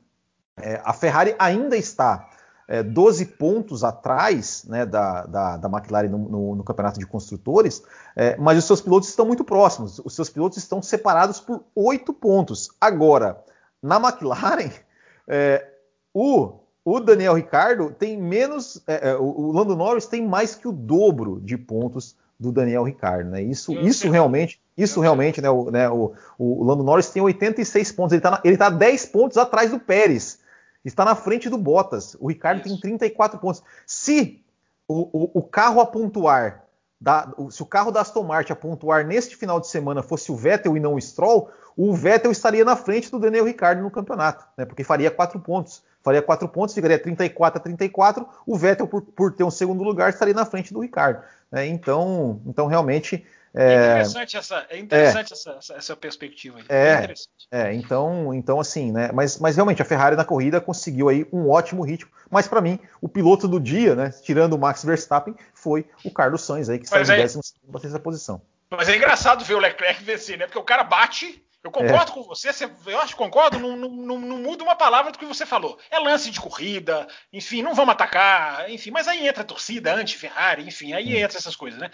[0.58, 2.30] É, a Ferrari ainda está
[2.68, 7.84] é, 12 pontos atrás né, da, da, da McLaren no, no, no, campeonato de construtores,
[8.16, 10.00] é, mas os seus pilotos estão muito próximos.
[10.00, 12.70] Os seus pilotos estão separados por 8 pontos.
[12.80, 13.44] Agora,
[13.82, 14.72] na McLaren,
[15.28, 15.68] é,
[16.14, 18.82] o o Daniel Ricardo tem menos.
[18.86, 23.32] É, é o Lando Norris tem mais que o dobro de pontos do Daniel Ricardo,
[23.32, 23.42] né?
[23.42, 25.50] Isso, isso realmente, isso realmente, né?
[25.50, 29.38] O, né, o, o Lando Norris tem 86 pontos, ele está ele tá 10 pontos
[29.38, 30.40] atrás do Pérez,
[30.84, 32.16] está na frente do Bottas.
[32.20, 32.70] O Ricardo isso.
[32.70, 33.64] tem 34 pontos.
[33.88, 34.44] Se
[34.88, 36.66] o, o, carro a pontuar,
[37.02, 40.36] da, se o carro da Aston Martin a pontuar neste final de semana fosse o
[40.36, 44.46] Vettel e não o Stroll, o Vettel estaria na frente do Daniel Ricardo no campeonato,
[44.56, 44.66] né?
[44.66, 48.30] Porque faria 4 pontos faria 4 pontos, ficaria 34 a 34.
[48.46, 51.24] O Vettel, por, por ter um segundo lugar, estaria na frente do Ricardo.
[51.52, 51.66] Né?
[51.66, 53.26] Então, então, realmente.
[53.52, 56.66] É, interessante essa, é interessante é, essa, essa, perspectiva aí.
[56.68, 57.14] É,
[57.50, 59.10] é, então, então assim, né?
[59.14, 62.12] Mas, mas realmente a Ferrari na corrida conseguiu aí um ótimo ritmo.
[62.30, 64.14] Mas para mim, o piloto do dia, né?
[64.22, 68.42] Tirando o Max Verstappen, foi o Carlos Sainz aí que está em 12 é, posição.
[68.70, 70.46] Mas é engraçado ver o Leclerc vencer, né?
[70.46, 72.14] Porque o cara bate eu concordo é.
[72.14, 72.50] com você,
[72.86, 75.80] eu acho que concordo, não, não, não, não, muda uma palavra do que você falou.
[75.90, 80.68] É lance de corrida, enfim, não vamos atacar, enfim, mas aí entra a torcida anti-Ferrari,
[80.68, 81.18] enfim, aí hum.
[81.18, 81.90] entra essas coisas, né?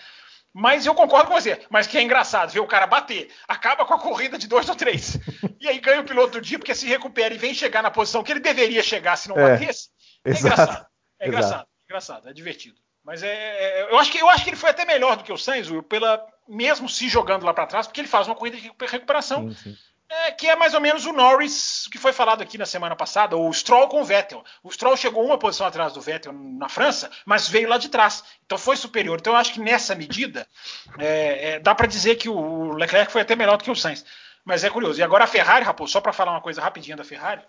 [0.53, 1.61] Mas eu concordo com você.
[1.69, 4.75] Mas que é engraçado ver o cara bater, acaba com a corrida de dois ou
[4.75, 5.17] três.
[5.57, 8.21] e aí ganha o piloto do dia, porque se recupera e vem chegar na posição
[8.21, 9.51] que ele deveria chegar se não é.
[9.53, 9.87] batesse.
[10.25, 10.47] É Exato.
[10.47, 10.87] engraçado.
[11.17, 11.69] É engraçado, Exato.
[11.85, 12.75] engraçado, é divertido.
[13.05, 15.31] Mas é, é, eu, acho que, eu acho que ele foi até melhor do que
[15.31, 18.57] o Sainz, Will, pela, mesmo se jogando lá para trás, porque ele faz uma corrida
[18.57, 19.49] de recuperação.
[19.49, 19.77] Sim, sim.
[20.09, 23.37] É, que é mais ou menos o Norris que foi falado aqui na semana passada,
[23.37, 24.43] o Stroll com o Vettel.
[24.61, 28.21] O Stroll chegou uma posição atrás do Vettel na França, mas veio lá de trás.
[28.45, 29.17] Então foi superior.
[29.17, 30.45] Então eu acho que nessa medida
[30.99, 34.03] é, é, dá para dizer que o Leclerc foi até melhor do que o Sainz.
[34.43, 34.99] Mas é curioso.
[34.99, 37.41] E agora a Ferrari, Raposo, só para falar uma coisa rapidinha da Ferrari.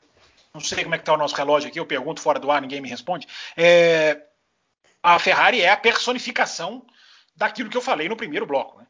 [0.54, 2.60] Não sei como é que tá o nosso relógio aqui, eu pergunto fora do ar,
[2.60, 3.26] ninguém me responde.
[3.56, 4.22] É,
[5.02, 6.86] a Ferrari é a personificação
[7.34, 8.78] daquilo que eu falei no primeiro bloco.
[8.78, 8.86] Né?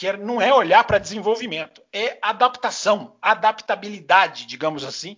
[0.00, 5.14] Que não é olhar para desenvolvimento, é adaptação, adaptabilidade, digamos assim,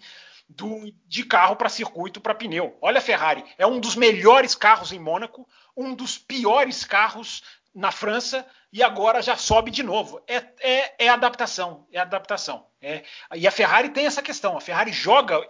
[0.48, 2.76] do, de carro para circuito para pneu.
[2.82, 7.92] Olha a Ferrari, é um dos melhores carros em Mônaco, um dos piores carros na
[7.92, 10.20] França e agora já sobe de novo.
[10.26, 12.66] É, é, é adaptação, é adaptação.
[12.80, 13.04] É,
[13.36, 14.56] e a Ferrari tem essa questão.
[14.56, 15.48] A Ferrari joga.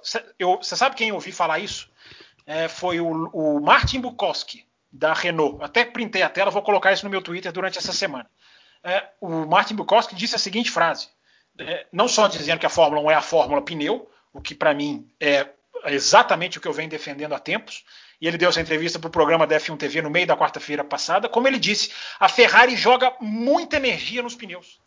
[0.58, 1.90] Você sabe quem eu ouvi falar isso?
[2.44, 5.64] É, foi o, o Martin Bukowski, da Renault.
[5.64, 8.28] Até printei a tela, vou colocar isso no meu Twitter durante essa semana.
[8.84, 11.08] É, o Martin Bukowski disse a seguinte frase:
[11.58, 14.74] é, não só dizendo que a Fórmula 1 é a Fórmula pneu, o que para
[14.74, 15.48] mim é
[15.86, 17.84] exatamente o que eu venho defendendo há tempos,
[18.20, 20.84] e ele deu essa entrevista para o programa da F1 TV no meio da quarta-feira
[20.84, 21.28] passada.
[21.28, 24.80] Como ele disse, a Ferrari joga muita energia nos pneus.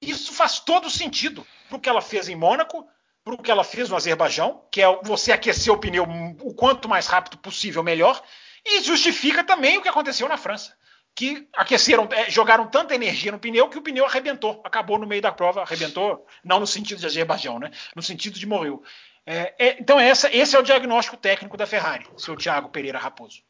[0.00, 2.86] Isso faz todo sentido para o que ela fez em Mônaco,
[3.24, 6.06] para o que ela fez no Azerbaijão, que é você aquecer o pneu
[6.40, 8.22] o quanto mais rápido possível, melhor,
[8.64, 10.76] e justifica também o que aconteceu na França.
[11.18, 15.20] Que aqueceram, é, jogaram tanta energia no pneu que o pneu arrebentou, acabou no meio
[15.20, 17.72] da prova, arrebentou, não no sentido de Azerbaijão, né?
[17.96, 18.84] No sentido de morreu.
[19.26, 23.42] É, é, então, essa, esse é o diagnóstico técnico da Ferrari, seu Thiago Pereira Raposo.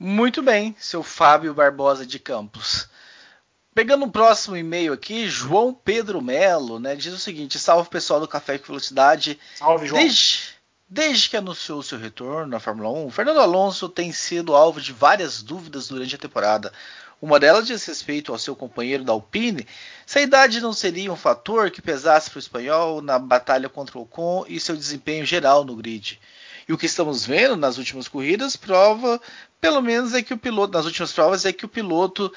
[0.00, 2.88] Muito bem, seu Fábio Barbosa de Campos.
[3.72, 8.18] Pegando o um próximo e-mail aqui, João Pedro Melo, né, diz o seguinte: salve pessoal
[8.18, 9.38] do Café com Velocidade.
[9.54, 10.02] Salve, João.
[10.02, 10.55] Desde,
[10.88, 15.42] desde que anunciou seu retorno na Fórmula 1, Fernando Alonso tem sido alvo de várias
[15.42, 16.72] dúvidas durante a temporada.
[17.20, 19.66] Uma delas diz respeito ao seu companheiro da Alpine,
[20.04, 23.98] se a idade não seria um fator que pesasse para o espanhol na batalha contra
[23.98, 26.20] o Ocon e seu desempenho geral no grid.
[26.68, 29.20] E o que estamos vendo nas últimas corridas prova,
[29.60, 32.32] pelo menos é que o piloto, nas últimas provas, é que o piloto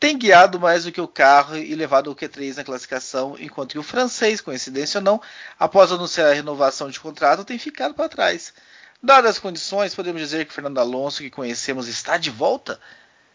[0.00, 3.78] tem guiado mais do que o carro e levado o Q3 na classificação, enquanto que
[3.78, 5.20] o francês, coincidência ou não,
[5.58, 8.54] após anunciar a renovação de contrato, tem ficado para trás.
[9.02, 12.80] Dadas as condições, podemos dizer que Fernando Alonso, que conhecemos, está de volta?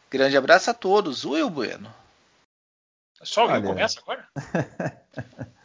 [0.10, 1.24] Grande abraço a todos.
[1.24, 1.94] Will Bueno.
[3.22, 4.28] Só o Will começa agora?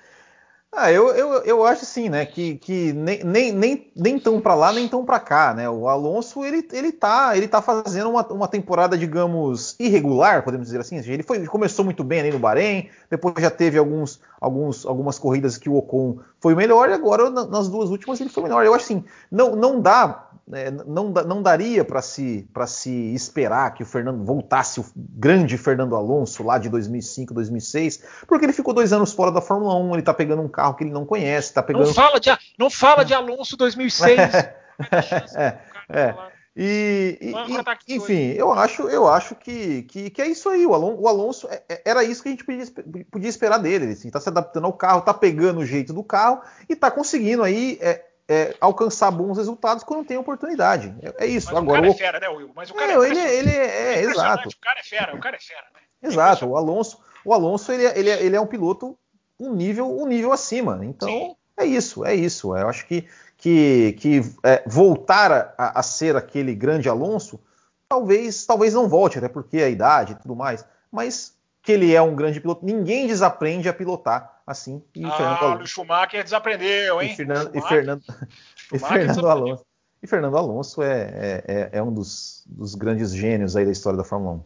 [0.73, 4.55] ah, eu, eu, eu acho assim, né, que, que nem, nem, nem, nem tão para
[4.55, 5.69] lá, nem tão para cá, né?
[5.69, 10.79] O Alonso, ele, ele, tá, ele tá fazendo uma, uma temporada, digamos, irregular, podemos dizer
[10.79, 10.97] assim.
[10.99, 15.59] Ele, foi, começou muito bem ali no Bahrein, depois já teve alguns, alguns, algumas corridas
[15.59, 18.65] que o Ocon foi melhor, e agora nas duas últimas ele foi melhor.
[18.65, 23.83] Eu acho assim, não, não dá é, não, não daria para se, se esperar que
[23.83, 28.93] o Fernando voltasse o grande Fernando Alonso lá de 2005, 2006, porque ele ficou dois
[28.93, 31.63] anos fora da Fórmula 1, ele está pegando um carro que ele não conhece, tá
[31.63, 31.87] pegando...
[31.87, 34.19] Não fala de, não fala de Alonso 2006.
[35.37, 36.15] é, é.
[36.57, 40.67] E, e, enfim, eu acho, eu acho que, que, que é isso aí.
[40.67, 42.65] O Alonso, o Alonso é, é, era isso que a gente podia,
[43.11, 43.85] podia esperar dele.
[43.85, 46.91] Ele está assim, se adaptando ao carro, está pegando o jeito do carro e está
[46.91, 50.95] conseguindo aí é, é, alcançar bons resultados quando tem oportunidade.
[51.03, 51.49] É, é isso.
[51.49, 51.91] Mas Agora, o cara o...
[51.91, 52.53] é fera, né, Will?
[52.55, 54.49] Mas o cara é, é ele, ele é, é exato.
[54.49, 55.81] O cara é fera, o cara é fera, né?
[56.01, 56.47] Exato.
[56.47, 58.97] O Alonso, o Alonso ele, ele, ele é um piloto
[59.39, 60.79] um nível, um nível acima.
[60.85, 61.35] Então Sim.
[61.57, 62.57] é isso, é isso.
[62.57, 63.05] Eu acho que,
[63.37, 67.41] que, que é, voltar a, a, ser aquele grande Alonso,
[67.89, 70.65] talvez, talvez não volte, até porque a idade e tudo mais.
[70.93, 72.65] Mas que ele é um grande piloto.
[72.65, 74.83] Ninguém desaprende a pilotar assim.
[74.95, 75.63] E ah, Fernando Alonso.
[75.63, 77.13] o Schumacher desaprendeu, hein?
[77.13, 78.03] E Fernando, e Fernando,
[78.73, 79.65] e Fernando Alonso.
[80.03, 83.99] E Fernando Alonso é, é, é, é um dos, dos, grandes gênios aí da história
[83.99, 84.43] da Fórmula 1.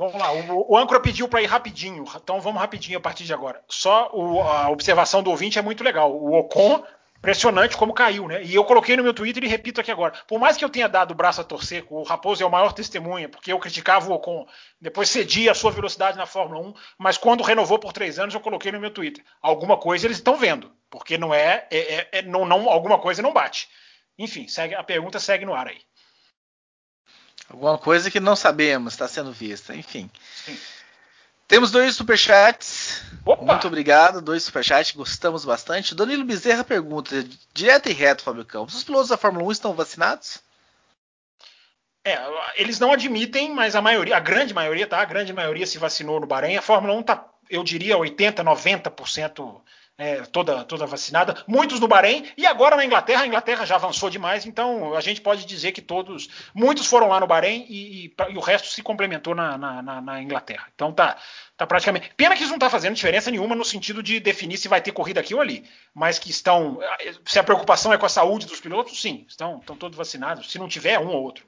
[0.00, 3.34] Vamos lá, o, o âncora pediu para ir rapidinho, então vamos rapidinho a partir de
[3.34, 3.60] agora.
[3.68, 6.12] Só o, a observação do ouvinte é muito legal.
[6.12, 6.82] O Ocon
[7.20, 8.42] Impressionante como caiu, né?
[8.42, 10.14] E eu coloquei no meu Twitter e repito aqui agora.
[10.26, 12.72] Por mais que eu tenha dado o braço a torcer, o Raposo é o maior
[12.72, 14.46] testemunha, porque eu criticava o Ocon,
[14.80, 18.40] depois cedia a sua velocidade na Fórmula 1, mas quando renovou por três anos, eu
[18.40, 19.22] coloquei no meu Twitter.
[19.42, 23.20] Alguma coisa eles estão vendo, porque não é, é, é, é não, não, alguma coisa
[23.20, 23.68] não bate.
[24.18, 25.82] Enfim, segue, a pergunta segue no ar aí.
[27.50, 30.10] Alguma coisa que não sabemos está sendo vista, enfim.
[30.36, 30.58] Sim.
[31.50, 33.02] Temos dois superchats.
[33.26, 33.44] Opa!
[33.44, 35.96] Muito obrigado, dois superchats, gostamos bastante.
[35.96, 40.38] Danilo Bezerra pergunta, direto e reto, Fábio Campos, os pilotos da Fórmula 1 estão vacinados?
[42.04, 42.16] É,
[42.54, 45.00] eles não admitem, mas a maioria, a grande maioria, tá?
[45.00, 46.56] A grande maioria se vacinou no Bahrein.
[46.56, 49.60] A Fórmula 1 tá, eu diria, 80, 90%
[50.00, 54.08] é, toda, toda vacinada, muitos no Bahrein, e agora na Inglaterra, a Inglaterra já avançou
[54.08, 58.14] demais, então a gente pode dizer que todos, muitos foram lá no Bahrein e, e,
[58.30, 60.68] e o resto se complementou na, na, na, Inglaterra.
[60.74, 61.18] Então tá,
[61.54, 62.12] tá praticamente.
[62.16, 64.92] Pena que isso não está fazendo diferença nenhuma no sentido de definir se vai ter
[64.92, 66.80] corrida aqui ou ali, mas que estão.
[67.26, 70.50] Se a preocupação é com a saúde dos pilotos, sim, estão, estão todos vacinados.
[70.50, 71.44] Se não tiver, um ou outro.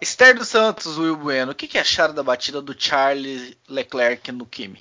[0.00, 4.46] Esther dos Santos, Will Bueno, o que, que acharam da batida do Charles Leclerc no
[4.46, 4.80] Kimi?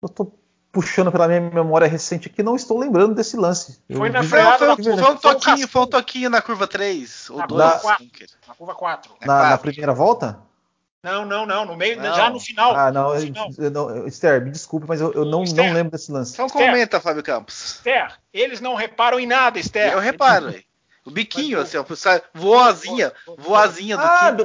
[0.00, 0.32] Eu tô
[0.72, 3.80] puxando pela minha memória recente aqui, não estou lembrando desse lance.
[3.90, 7.46] Foi na freada foi, foi, foi, um toquinho, foi um toquinho na curva 3 ou
[7.46, 7.50] 2.
[7.58, 7.98] Na,
[8.48, 9.12] na curva 4.
[9.24, 10.38] Na, na, primeira volta?
[11.02, 12.14] Não, não, não, no meio, não.
[12.14, 12.74] já no final.
[12.74, 16.34] Ah, não, eu, não Esther, me desculpe, mas eu, eu não, não lembro desse lance.
[16.34, 17.76] Então Esther, comenta, Fábio Campos.
[17.76, 19.92] Esther, eles não reparam em nada, Esther.
[19.92, 20.54] Eu reparo,
[21.08, 21.84] O biquinho, assim, ó,
[22.34, 24.36] voazinha, voazinha do ah,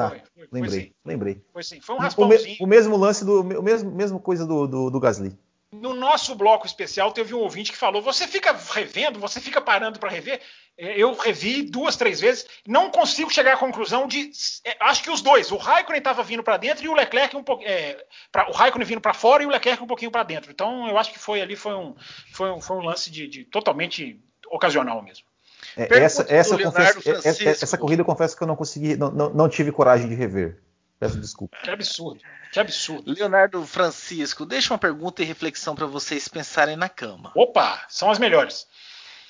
[0.00, 1.44] Tá, foi, foi, lembrei, foi lembrei.
[1.52, 2.56] Foi sim, foi um raspãozinho.
[2.60, 5.36] O, mesmo lance do, o mesmo, mesmo coisa do, do, do Gasly.
[5.72, 10.00] No nosso bloco especial teve um ouvinte que falou: você fica revendo, você fica parando
[10.00, 10.40] para rever.
[10.76, 14.32] É, eu revi duas, três vezes, não consigo chegar à conclusão de.
[14.64, 17.44] É, acho que os dois, o Raikkonen estava vindo para dentro e o Leclerc um
[17.44, 18.04] pouco, é,
[18.48, 20.50] o Raikkonen vindo para fora e o Leclerc um pouquinho para dentro.
[20.50, 21.94] Então eu acho que foi ali foi um,
[22.32, 24.20] foi um, foi um lance de, de totalmente
[24.50, 25.29] ocasional mesmo.
[25.76, 29.30] É, essa, essa, confesso, é, essa, corrida eu confesso que eu não consegui, não, não,
[29.30, 30.60] não tive coragem de rever.
[30.98, 31.56] Peço desculpa.
[31.62, 32.20] Que absurdo.
[32.52, 33.10] Que absurdo.
[33.12, 37.32] Leonardo Francisco, deixa uma pergunta e reflexão para vocês pensarem na cama.
[37.34, 38.66] Opa, são as melhores.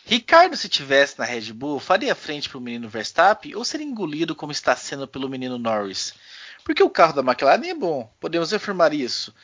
[0.04, 4.34] Ricardo, se tivesse na Red Bull, faria frente para o menino Verstappen ou seria engolido
[4.34, 6.14] como está sendo pelo menino Norris?
[6.64, 9.34] Porque o carro da McLaren é bom, podemos afirmar isso.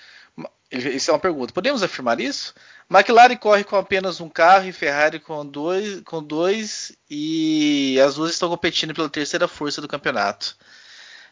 [0.70, 1.52] Isso é uma pergunta.
[1.52, 2.54] Podemos afirmar isso?
[2.90, 8.32] McLaren corre com apenas um carro e Ferrari com dois, com dois e as duas
[8.32, 10.56] estão competindo pela terceira força do campeonato.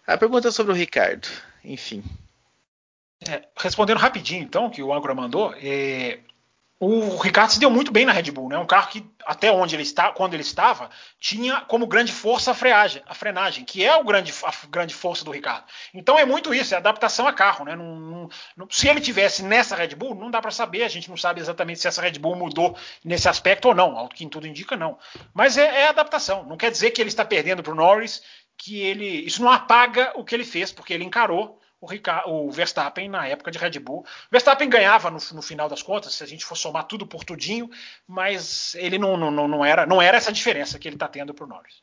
[0.07, 1.29] A pergunta é sobre o Ricardo.
[1.65, 2.05] Enfim.
[3.27, 6.21] É, respondendo rapidinho, então, que o Âncora mandou, é,
[6.81, 8.59] o Ricardo se deu muito bem na Red Bull, né?
[8.59, 12.55] Um carro que até onde ele está, quando ele estava, tinha como grande força a
[12.55, 15.65] freagem, a frenagem, que é o grande, a grande força do Ricardo.
[15.95, 17.77] Então é muito isso, é adaptação a carro, né?
[17.77, 21.17] Não, não, se ele tivesse nessa Red Bull, não dá para saber, a gente não
[21.17, 24.77] sabe exatamente se essa Red Bull mudou nesse aspecto ou não, ao que tudo indica
[24.77, 24.99] não.
[25.33, 26.45] Mas é, é adaptação.
[26.45, 28.21] Não quer dizer que ele está perdendo para o Norris,
[28.59, 32.51] que ele, isso não apaga o que ele fez, porque ele encarou o, Ricardo, o
[32.51, 34.01] Verstappen na época de Red Bull.
[34.01, 37.25] O Verstappen ganhava no, no, final das contas, se a gente for somar tudo por
[37.25, 37.71] tudinho,
[38.07, 41.45] mas ele não, não, não, era, não era essa diferença que ele está tendo para
[41.45, 41.83] o Norris.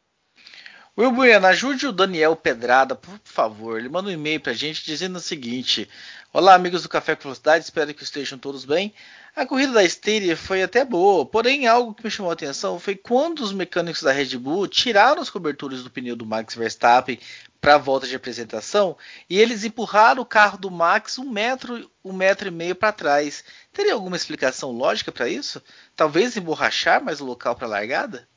[0.98, 3.80] Will Bueno, ajude o Daniel Pedrada, por favor.
[3.80, 5.90] Ele manda um e-mail para a gente dizendo o seguinte:
[6.34, 8.94] Olá, amigos do Café com Velocidade, espero que estejam todos bem.
[9.34, 12.98] A corrida da Styria foi até boa, porém algo que me chamou a atenção foi
[12.98, 17.18] quando os mecânicos da Red Bull tiraram os cobertores do pneu do Max Verstappen
[17.62, 18.98] para a volta de apresentação
[19.30, 23.46] e eles empurraram o carro do Max um metro, um metro e meio para trás.
[23.72, 25.64] Teria alguma explicação lógica para isso?
[25.96, 28.28] Talvez emborrachar mais o local para a largada?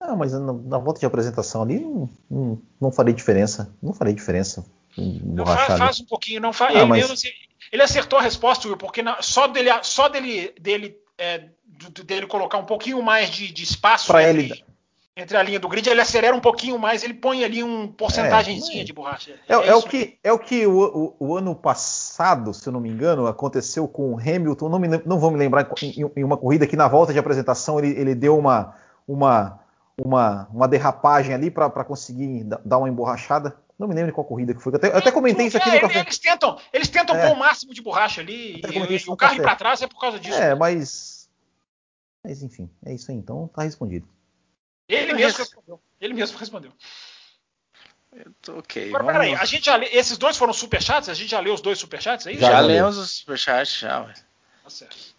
[0.00, 3.74] Não, mas na, na, volta de apresentação ali não, não, não faria diferença.
[3.82, 4.66] Não faria diferença.
[4.96, 6.76] Não, faz, faz, um pouquinho, não faz.
[6.76, 7.22] Ah, ele, mas...
[7.72, 11.48] ele, acertou a resposta, Will, porque na, só dele, só dele, dele, é,
[12.04, 14.64] dele colocar um pouquinho mais de, de espaço para ele
[15.16, 18.82] entre a linha do grid, ele acelera um pouquinho mais, ele põe ali um porcentagemzinha
[18.82, 19.32] é, de borracha.
[19.48, 22.72] É, é, é o que é o que o, o, o, ano passado, se eu
[22.72, 24.68] não me engano, aconteceu com o Hamilton.
[24.68, 27.78] Não, me, não vou me lembrar em, em, uma corrida que na volta de apresentação
[27.78, 28.74] ele, ele deu uma
[29.06, 29.60] uma
[29.96, 33.56] uma, uma derrapagem ali para conseguir dar uma emborrachada.
[33.78, 34.72] Não me lembro de qual corrida que foi.
[34.72, 36.00] Eu até, eu até comentei isso aqui no é, café.
[36.00, 37.26] Eles tentam, eles tentam é.
[37.26, 40.00] pôr o máximo de borracha ali e, e o carro ir para trás é por
[40.00, 40.38] causa disso.
[40.38, 41.28] É, mas.
[42.22, 43.16] Mas enfim, é isso aí.
[43.16, 44.08] Então tá respondido.
[44.88, 45.80] Ele mesmo respondeu.
[46.00, 46.72] Ele mesmo respondeu.
[48.48, 48.88] Ok.
[48.88, 49.18] Agora, vamos...
[49.18, 51.08] peraí, a gente já lê, esses dois foram superchats?
[51.08, 52.38] A gente já leu os dois superchats aí?
[52.38, 54.04] Já, já lemos os superchats, já.
[54.62, 55.13] Tá certo.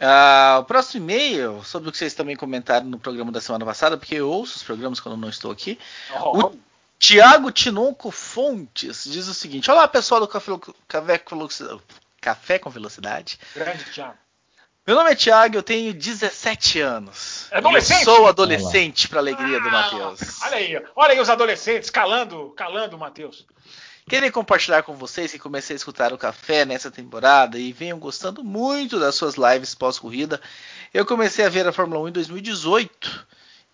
[0.00, 3.96] Uh, o próximo e-mail, sobre o que vocês também comentaram no programa da semana passada,
[3.96, 5.78] porque eu ouço os programas quando não estou aqui.
[6.20, 6.38] Oh.
[6.38, 6.58] O
[6.98, 10.52] Tiago Tinonco Fontes diz o seguinte: Olá, pessoal do Café,
[10.86, 11.22] Café,
[12.20, 13.38] Café com Velocidade.
[13.54, 14.18] Grande, Tiago.
[14.86, 17.48] Meu nome é Tiago, eu tenho 17 anos.
[17.50, 18.06] É adolescente?
[18.06, 20.42] Eu sou adolescente, para alegria ah, do Matheus.
[20.42, 23.44] Olha aí, olha aí os adolescentes calando, calando o Matheus.
[24.08, 28.44] Queria compartilhar com vocês que comecei a escutar o café nessa temporada e venho gostando
[28.44, 30.40] muito das suas lives pós-corrida.
[30.94, 33.26] Eu comecei a ver a Fórmula 1 em 2018,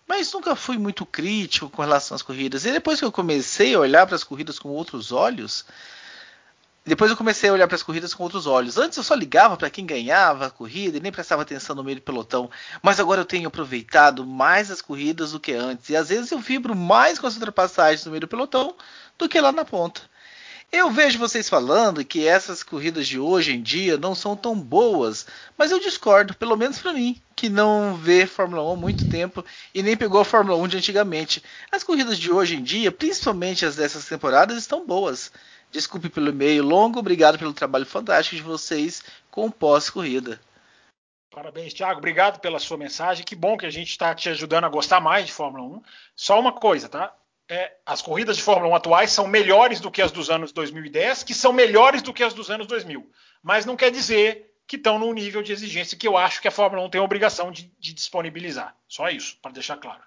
[0.07, 2.65] mas nunca fui muito crítico com relação às corridas.
[2.65, 5.65] E depois que eu comecei a olhar para as corridas com outros olhos,
[6.83, 8.75] depois eu comecei a olhar para as corridas com outros olhos.
[8.75, 11.97] Antes eu só ligava para quem ganhava a corrida e nem prestava atenção no meio
[11.97, 12.49] do pelotão.
[12.81, 15.89] Mas agora eu tenho aproveitado mais as corridas do que antes.
[15.89, 18.75] E às vezes eu vibro mais com as ultrapassagens no meio do pelotão
[19.15, 20.01] do que lá na ponta.
[20.75, 25.23] Eu vejo vocês falando que essas corridas de hoje em dia não são tão boas,
[25.55, 29.45] mas eu discordo, pelo menos para mim, que não vê Fórmula 1 há muito tempo
[29.71, 31.43] e nem pegou a Fórmula 1 de antigamente.
[31.71, 35.31] As corridas de hoje em dia, principalmente as dessas temporadas, estão boas.
[35.71, 40.41] Desculpe pelo e-mail longo, obrigado pelo trabalho fantástico de vocês com pós-corrida.
[41.29, 41.99] Parabéns, Thiago.
[41.99, 43.23] Obrigado pela sua mensagem.
[43.23, 45.83] Que bom que a gente está te ajudando a gostar mais de Fórmula 1.
[46.15, 47.13] Só uma coisa, tá?
[47.49, 51.23] É, as corridas de Fórmula 1 atuais são melhores do que as dos anos 2010,
[51.23, 53.09] que são melhores do que as dos anos 2000.
[53.41, 56.51] Mas não quer dizer que estão num nível de exigência que eu acho que a
[56.51, 58.75] Fórmula 1 tem a obrigação de, de disponibilizar.
[58.87, 60.01] Só isso, para deixar claro.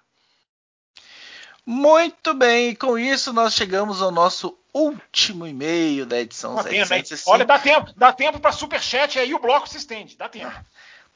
[1.65, 7.29] Muito bem, com isso nós chegamos ao nosso último e-mail da edição Uma 705.
[7.29, 10.53] Olha, dá tempo, dá tempo para superchat aí o bloco se estende, dá tempo.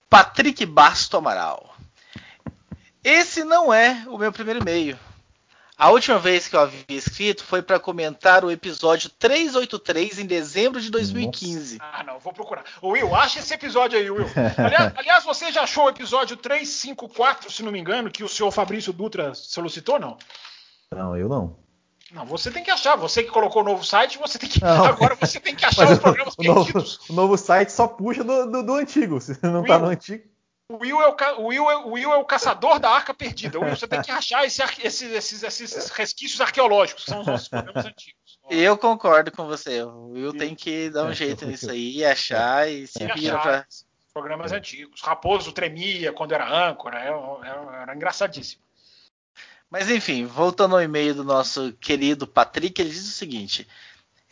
[0.10, 1.74] Patrick Basto Amaral.
[3.04, 5.00] Esse não é o meu primeiro e-mail.
[5.82, 10.80] A última vez que eu havia escrito foi para comentar o episódio 383 em dezembro
[10.80, 11.80] de 2015.
[11.80, 11.92] Nossa.
[11.92, 12.64] Ah, não, vou procurar.
[12.84, 14.28] Will, acha esse episódio aí, Will.
[14.60, 18.52] Aliás, aliás, você já achou o episódio 354, se não me engano, que o senhor
[18.52, 20.20] Fabrício Dutra solicitou, não?
[20.92, 21.58] Não, eu não.
[22.12, 22.96] Não, você tem que achar.
[22.98, 24.62] Você que colocou o novo site, você tem que.
[24.62, 24.86] Não.
[24.86, 27.00] Agora você tem que achar os programas o perdidos.
[27.00, 29.20] Novo, o novo site só puxa do, do, do antigo.
[29.20, 30.26] Se não está no antigo.
[30.72, 33.60] O Will, é o, o, Will é, o Will é o caçador da arca perdida.
[33.60, 37.28] O Will, você tem que achar esse, esses, esses, esses, resquícios arqueológicos, que são os
[37.28, 38.40] nossos programas antigos.
[38.50, 39.82] Eu concordo com você.
[39.84, 43.66] O Will tem que dar um jeito nisso aí, achar e se vira pra.
[44.14, 45.02] Programas antigos.
[45.02, 47.16] Raposo tremia quando era âncora, era,
[47.46, 48.62] era, era engraçadíssimo.
[49.70, 53.66] Mas enfim, voltando ao e-mail do nosso querido Patrick, ele diz o seguinte: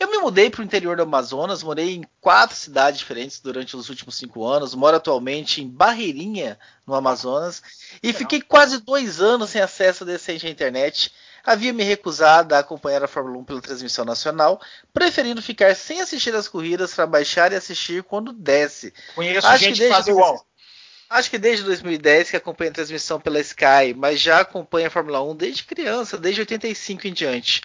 [0.00, 3.90] eu me mudei para o interior do Amazonas, morei em quatro cidades diferentes durante os
[3.90, 4.74] últimos cinco anos.
[4.74, 7.62] Moro atualmente em Barreirinha, no Amazonas,
[8.02, 11.12] e fiquei quase dois anos sem acesso decente à internet.
[11.44, 14.58] Havia me recusado a acompanhar a Fórmula 1 pela transmissão nacional,
[14.90, 18.94] preferindo ficar sem assistir as corridas para baixar e assistir quando desce.
[19.14, 20.42] Conheço Acho gente que, faz igual.
[21.10, 25.22] Acho que desde 2010 que acompanho a transmissão pela Sky, mas já acompanho a Fórmula
[25.22, 27.62] 1 desde criança, desde 85 em diante.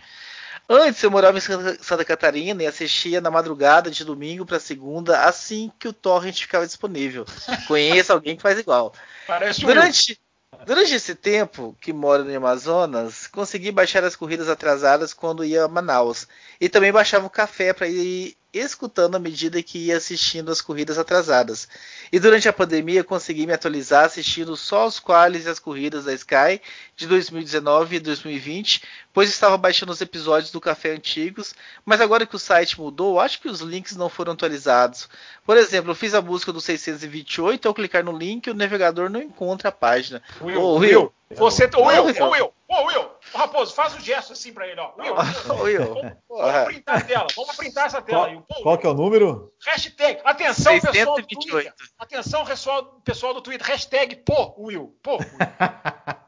[0.68, 5.72] Antes eu morava em Santa Catarina e assistia na madrugada de domingo para segunda, assim
[5.80, 7.26] que o torrent ficava disponível.
[7.68, 8.92] Conheço alguém que faz igual.
[9.28, 10.20] Parece durante,
[10.66, 15.68] durante esse tempo que moro no Amazonas, consegui baixar as corridas atrasadas quando ia a
[15.68, 16.28] Manaus.
[16.60, 20.98] E também baixava o café para ir escutando à medida que ia assistindo as corridas
[20.98, 21.68] atrasadas.
[22.12, 26.14] E durante a pandemia consegui me atualizar assistindo só os quales e as corridas da
[26.14, 26.62] Sky
[26.96, 28.84] de 2019 e 2020,
[29.14, 31.54] pois estava baixando os episódios do Café antigos,
[31.86, 35.10] mas agora que o site mudou, acho que os links não foram atualizados.
[35.46, 39.22] Por exemplo, eu fiz a busca do 628, ao clicar no link, o navegador não
[39.22, 40.22] encontra a página.
[40.42, 44.54] Will, Will, Will, você, Will, Will, Will, Ô, Will, ô, Raposo, faz um gesto assim
[44.54, 44.94] pra ele, ó.
[44.98, 45.16] Will,
[45.64, 45.94] Will.
[46.28, 48.42] Vamos, vamos printar a tela, vamos printar essa tela aí.
[48.48, 49.54] Pô, qual que é o número?
[49.66, 50.92] Hashtag, atenção 628.
[50.92, 51.74] pessoal do Twitter.
[51.98, 55.26] Atenção pessoal, pessoal do Twitter, hashtag pô, Will, pô, Will.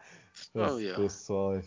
[0.95, 1.61] Pessoal,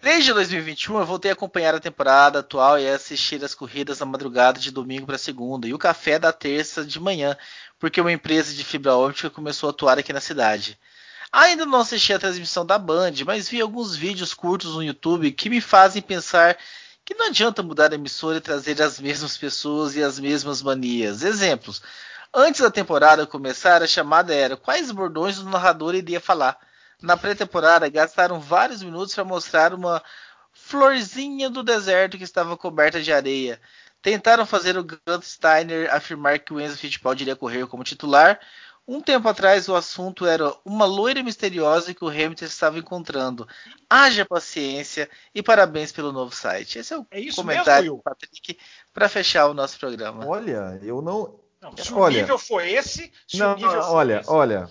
[0.00, 4.60] Desde 2021 eu voltei a acompanhar a temporada atual e assistir as corridas na madrugada
[4.60, 7.36] de domingo para segunda e o café da terça de manhã,
[7.78, 10.78] porque uma empresa de fibra óptica começou a atuar aqui na cidade.
[11.32, 15.48] Ainda não assisti a transmissão da Band, mas vi alguns vídeos curtos no YouTube que
[15.48, 16.58] me fazem pensar
[17.04, 21.22] que não adianta mudar a emissora e trazer as mesmas pessoas e as mesmas manias.
[21.22, 21.82] Exemplos.
[22.34, 26.58] Antes da temporada começar, a chamada era quais bordões o narrador iria falar.
[27.00, 30.02] Na pré-temporada, gastaram vários minutos para mostrar uma
[30.52, 33.60] florzinha do deserto que estava coberta de areia.
[34.02, 38.38] Tentaram fazer o Gunn Steiner afirmar que o Enzo Fittipaldi iria correr como titular,
[38.86, 43.46] um tempo atrás o assunto era uma loira misteriosa que o Hamilton estava encontrando.
[43.88, 46.78] Haja paciência e parabéns pelo novo site.
[46.78, 48.58] Esse é o é comentário do Patrick
[48.92, 50.26] para fechar o nosso programa.
[50.26, 51.38] Olha, eu não.
[51.60, 54.30] não se olha, o nível foi esse, se não, o nível foi olha, esse.
[54.30, 54.68] olha.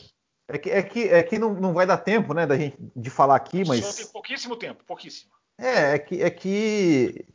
[0.47, 3.09] É que, é que, é que não, não vai dar tempo, né, da gente de
[3.09, 3.86] falar aqui, mas.
[3.86, 5.32] Só tem pouquíssimo tempo, pouquíssimo.
[5.57, 7.26] É, é que, é que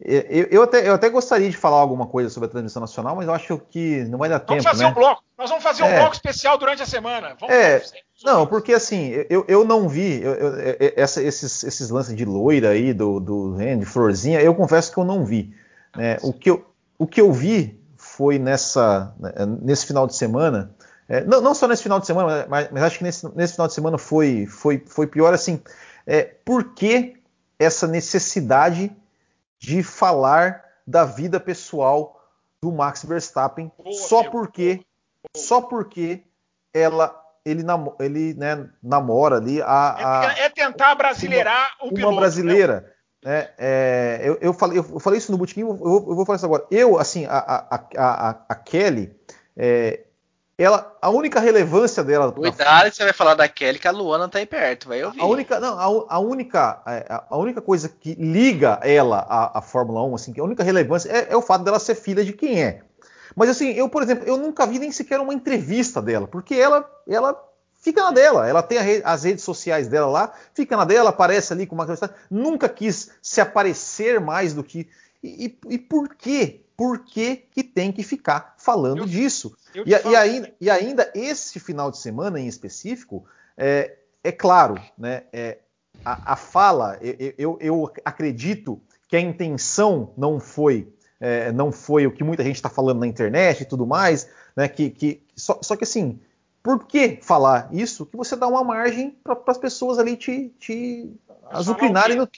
[0.00, 3.26] eu, eu, até, eu até gostaria de falar alguma coisa sobre a transmissão nacional, mas
[3.26, 4.62] eu acho que não vai dar vamos tempo.
[4.62, 4.90] Vamos fazer né?
[4.90, 5.22] um bloco.
[5.38, 5.98] Nós vamos fazer um é.
[5.98, 7.36] bloco especial durante a semana.
[7.38, 7.82] Vamos é,
[8.24, 12.70] não, porque assim, eu, eu não vi eu, eu, essa, esses, esses lances de loira
[12.70, 15.54] aí, do, do de florzinha, eu confesso que eu não vi.
[15.96, 16.18] Né?
[16.22, 16.64] O, que eu,
[16.98, 20.74] o que eu vi foi nessa, né, nesse final de semana.
[21.08, 23.68] É, não, não, só nesse final de semana, mas, mas acho que nesse, nesse, final
[23.68, 25.60] de semana foi, foi, foi pior assim.
[26.06, 27.16] É, por que
[27.58, 28.90] essa necessidade
[29.62, 32.20] de falar da vida pessoal
[32.60, 34.84] do Max Verstappen boa, só porque boa.
[35.36, 36.24] só porque
[36.74, 42.12] ela ele, nam, ele né, namora ali a, a, é, tentar brasileirar uma, o piloto,
[42.14, 42.92] uma brasileira
[43.24, 43.50] né?
[43.56, 46.66] É, eu, eu, falei, eu falei isso no botequim eu, eu, vou falar isso agora
[46.68, 49.16] eu assim a, a, a, a Kelly
[49.56, 50.06] é,
[50.56, 52.30] ela, a única relevância dela.
[52.30, 52.90] Cuidado, na...
[52.90, 55.20] você vai falar da Kelly que a Luana tá aí perto, vai ouvir.
[55.20, 59.62] A única, não, a, a única, é, a, única coisa que liga ela à, à
[59.62, 62.32] Fórmula 1, assim, que a única relevância é, é, o fato dela ser filha de
[62.32, 62.82] quem é.
[63.34, 66.88] Mas assim, eu, por exemplo, eu nunca vi nem sequer uma entrevista dela, porque ela,
[67.08, 67.34] ela
[67.80, 68.46] fica na dela.
[68.46, 71.86] Ela tem re, as redes sociais dela lá, fica na dela, aparece ali com uma
[72.30, 74.88] nunca quis se aparecer mais do que.
[75.22, 76.60] E, e, e por quê?
[76.76, 79.56] Por que, que tem que ficar falando eu, disso?
[79.74, 83.24] Eu e, e, ainda, e, ainda, esse final de semana em específico,
[83.56, 85.58] é, é claro, né, é,
[86.04, 92.06] a, a, fala, eu, eu, eu, acredito que a intenção não foi, é, não foi
[92.06, 95.58] o que muita gente está falando na internet e tudo mais, né, que, que só,
[95.62, 96.18] só, que assim,
[96.62, 98.06] por que falar isso?
[98.06, 101.12] Que você dá uma margem para as pessoas ali te, te
[101.50, 102.28] Azucrinari não.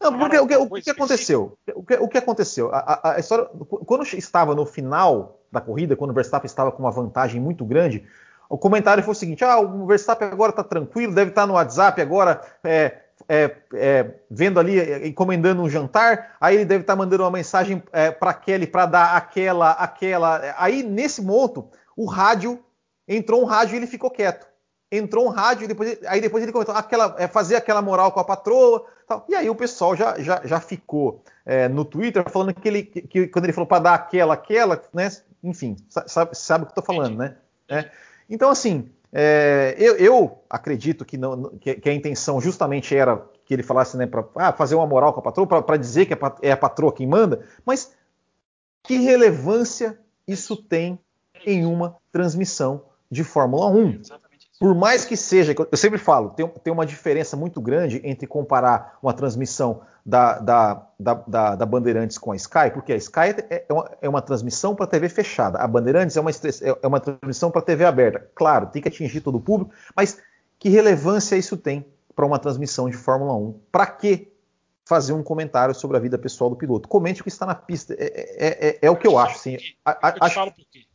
[0.00, 1.58] Não, porque o que, o que aconteceu?
[1.74, 2.72] O que, o que aconteceu?
[2.72, 3.46] A, a, a, história,
[3.84, 8.04] quando estava no final da corrida, quando o Verstappen estava com uma vantagem muito grande,
[8.48, 11.54] o comentário foi o seguinte: ah, o Verstappen agora está tranquilo, deve estar tá no
[11.54, 16.94] WhatsApp agora, é, é, é, vendo ali, é, encomendando um jantar, aí ele deve estar
[16.94, 20.54] tá mandando uma mensagem é, para Kelly para dar aquela, aquela.
[20.56, 22.58] Aí nesse ponto, o rádio
[23.06, 24.47] entrou um rádio e ele ficou quieto.
[24.90, 28.20] Entrou um rádio e depois, aí depois ele comentou aquela, é, fazer aquela moral com
[28.20, 28.86] a patroa.
[29.06, 29.24] Tal.
[29.28, 33.02] E aí o pessoal já, já, já ficou é, no Twitter falando que ele que,
[33.02, 35.10] que quando ele falou para dar aquela, aquela, né?
[35.42, 37.36] Enfim, sabe, sabe o que eu tô falando, né?
[37.68, 37.90] É.
[38.28, 43.54] Então, assim, é, eu, eu, acredito que, não, que, que, a intenção justamente era que
[43.54, 46.52] ele falasse, né, para ah, fazer uma moral com a patroa, para dizer que é
[46.52, 47.94] a patroa quem manda, mas
[48.82, 50.98] que relevância isso tem
[51.46, 54.02] em uma transmissão de Fórmula 1?
[54.58, 58.98] Por mais que seja, eu sempre falo, tem, tem uma diferença muito grande entre comparar
[59.00, 63.72] uma transmissão da, da, da, da, Bandeirantes com a Sky, porque a Sky é, é
[63.72, 66.30] uma, é uma transmissão para TV fechada, a Bandeirantes é uma,
[66.82, 68.26] é uma transmissão para TV aberta.
[68.34, 70.18] Claro, tem que atingir todo o público, mas
[70.58, 71.86] que relevância isso tem
[72.16, 73.60] para uma transmissão de Fórmula 1?
[73.70, 74.32] Para que
[74.84, 76.88] fazer um comentário sobre a vida pessoal do piloto?
[76.88, 77.94] Comente o que está na pista.
[77.94, 79.36] É, é, é, é o que eu acho.
[79.36, 80.34] Assim, eu te acho...
[80.34, 80.87] falo por quê.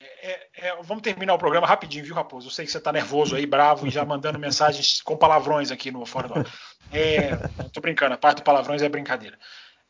[0.00, 2.46] É, é, vamos terminar o programa rapidinho, viu, Raposo?
[2.46, 5.90] Eu sei que você está nervoso aí, bravo, e já mandando mensagens com palavrões aqui
[5.90, 6.46] no Fora do Ar.
[6.92, 7.36] É,
[7.72, 9.38] tô brincando, a parte do palavrões é brincadeira.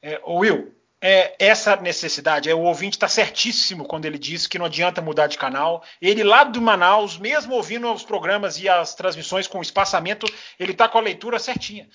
[0.00, 4.66] É, Will, é, essa necessidade, é, o ouvinte está certíssimo quando ele diz que não
[4.66, 5.84] adianta mudar de canal.
[6.00, 10.26] Ele lá do Manaus, mesmo ouvindo os programas e as transmissões com espaçamento,
[10.58, 11.88] ele está com a leitura certinha.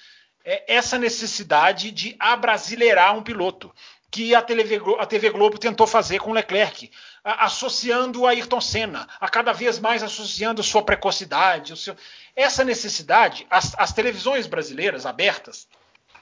[0.46, 3.74] É essa necessidade de abrasileirar um piloto
[4.14, 6.92] que a TV, a TV Globo tentou fazer com Leclerc,
[7.24, 11.78] associando a Ayrton Senna, a cada vez mais associando sua precocidade.
[11.78, 11.96] Seu...
[12.36, 15.68] Essa necessidade, as, as televisões brasileiras abertas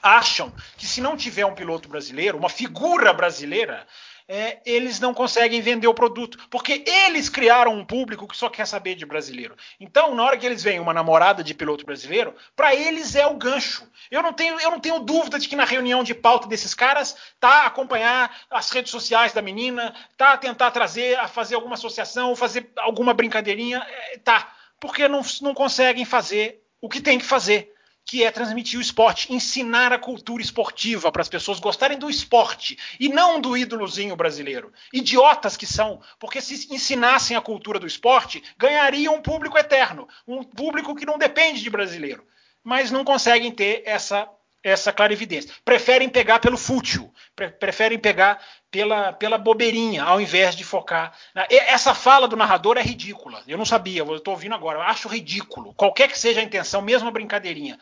[0.02, 3.86] acham que se não tiver um piloto brasileiro, uma figura brasileira,
[4.28, 8.66] é, eles não conseguem vender o produto, porque eles criaram um público que só quer
[8.66, 9.56] saber de brasileiro.
[9.80, 13.36] Então, na hora que eles veem uma namorada de piloto brasileiro, para eles é o
[13.36, 13.88] gancho.
[14.10, 17.16] Eu não tenho, eu não tenho dúvida de que na reunião de pauta desses caras
[17.40, 22.70] tá acompanhar as redes sociais da menina, tá tentar trazer, a fazer alguma associação, fazer
[22.76, 27.72] alguma brincadeirinha, é, tá, porque não, não conseguem fazer o que tem que fazer
[28.04, 32.78] que é transmitir o esporte, ensinar a cultura esportiva para as pessoas gostarem do esporte
[32.98, 34.72] e não do ídolozinho brasileiro.
[34.92, 40.42] Idiotas que são, porque se ensinassem a cultura do esporte, ganhariam um público eterno, um
[40.42, 42.26] público que não depende de brasileiro,
[42.62, 44.28] mas não conseguem ter essa
[44.62, 45.52] essa clarividência.
[45.64, 48.40] Preferem pegar pelo fútil, pre preferem pegar
[48.70, 51.16] pela, pela bobeirinha, ao invés de focar.
[51.34, 51.46] Na...
[51.50, 53.42] Essa fala do narrador é ridícula.
[53.46, 54.78] Eu não sabia, eu estou ouvindo agora.
[54.78, 55.74] Eu acho ridículo.
[55.74, 57.78] Qualquer que seja a intenção, mesmo a brincadeirinha.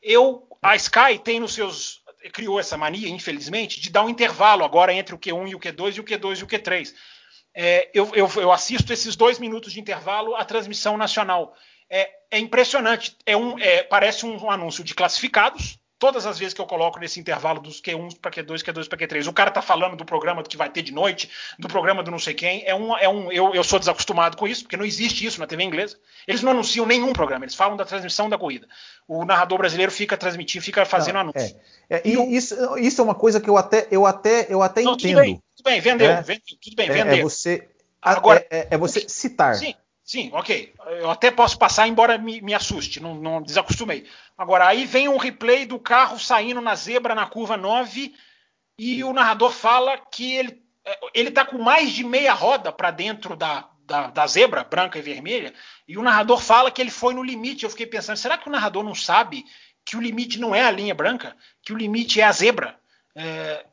[0.00, 2.00] Eu, a Sky tem nos seus.
[2.32, 5.96] criou essa mania, infelizmente, de dar um intervalo agora entre o Q1 e o Q2
[5.96, 6.94] e o Q2 e o Q3.
[7.52, 11.52] É, eu, eu, eu, assisto esses dois minutos de intervalo à transmissão nacional.
[11.90, 13.16] É, é impressionante.
[13.26, 16.98] É um, é, parece um, um anúncio de classificados todas as vezes que eu coloco
[16.98, 20.42] nesse intervalo dos Q1 para Q2, Q2 para Q3, o cara tá falando do programa
[20.42, 23.30] que vai ter de noite, do programa do não sei quem, é um, é um
[23.30, 25.96] eu, eu sou desacostumado com isso, porque não existe isso na TV inglesa.
[26.26, 28.66] Eles não anunciam nenhum programa, eles falam da transmissão da corrida.
[29.06, 31.56] O narrador brasileiro fica transmitindo, fica fazendo não, anúncio.
[31.88, 34.82] É, é, e isso, isso é uma coisa que eu até eu até eu até
[34.82, 35.12] não, entendo.
[35.12, 37.18] Tudo bem, tudo bem vendeu, é, vendeu, tudo bem, é, vendeu.
[37.18, 37.68] É você
[38.02, 39.54] Agora, é, é você citar.
[39.56, 39.74] Sim,
[40.10, 40.74] Sim, ok.
[40.98, 44.04] Eu até posso passar, embora me, me assuste, não, não, desacostumei.
[44.36, 48.12] Agora, aí vem um replay do carro saindo na zebra na curva 9
[48.76, 50.60] e o narrador fala que ele
[51.14, 55.02] ele está com mais de meia roda para dentro da, da, da, zebra branca e
[55.02, 55.54] vermelha
[55.86, 57.62] e o narrador fala que ele foi no limite.
[57.62, 59.44] Eu fiquei pensando, será que o narrador não sabe
[59.84, 62.76] que o limite não é a linha branca, que o limite é a zebra?
[63.14, 63.64] É,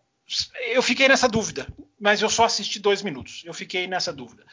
[0.68, 1.65] eu fiquei nessa dúvida,
[1.99, 3.41] mas eu só assisti dois minutos.
[3.43, 4.45] Eu fiquei nessa dúvida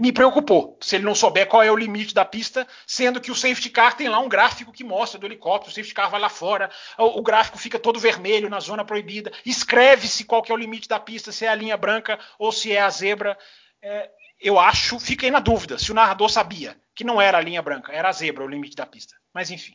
[0.00, 3.34] me preocupou se ele não souber qual é o limite da pista, sendo que o
[3.34, 6.30] safety car tem lá um gráfico que mostra do helicóptero, o safety car vai lá
[6.30, 10.88] fora, o, gráfico fica todo vermelho na zona proibida, escreve-se qual que é o limite
[10.88, 13.36] da pista, se é a linha branca ou se é a zebra.
[13.82, 17.60] É, eu acho, fiquei na dúvida se o narrador sabia que não era a linha
[17.60, 19.14] branca, era a zebra o limite da pista.
[19.32, 19.74] Mas enfim.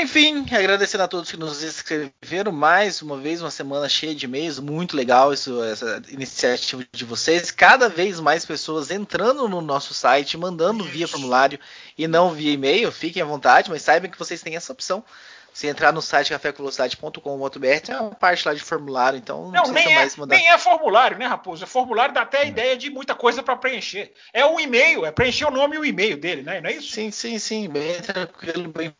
[0.00, 4.58] Enfim, agradecendo a todos que nos inscreveram mais uma vez, uma semana cheia de e-mails,
[4.58, 7.50] muito legal isso, essa iniciativa de vocês.
[7.50, 11.60] Cada vez mais pessoas entrando no nosso site, mandando via formulário
[11.96, 12.90] e não via e-mail.
[12.90, 15.04] Fiquem à vontade, mas saibam que vocês têm essa opção.
[15.52, 19.92] Se entrar no site cafévelocidade.com.br, tem uma parte lá de formulário, então não, não nem
[19.92, 20.34] é, mais mandar.
[20.34, 21.62] Nem é formulário, né, Raposo?
[21.62, 24.12] É formulário dá até a ideia de muita coisa para preencher.
[24.32, 26.60] É um e-mail, é preencher o nome e o e-mail dele, né?
[26.60, 26.90] Não é isso?
[26.90, 27.68] Sim, sim, sim.
[27.68, 28.92] Bem tranquilo, bem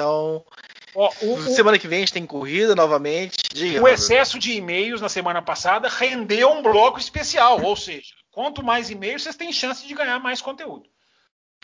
[0.00, 0.42] Então,
[0.94, 3.36] Ó, o, semana que vem a gente tem corrida novamente.
[3.52, 8.62] Diga, o excesso de e-mails na semana passada rendeu um bloco especial, ou seja, quanto
[8.62, 10.88] mais e-mails, vocês têm chance de ganhar mais conteúdo.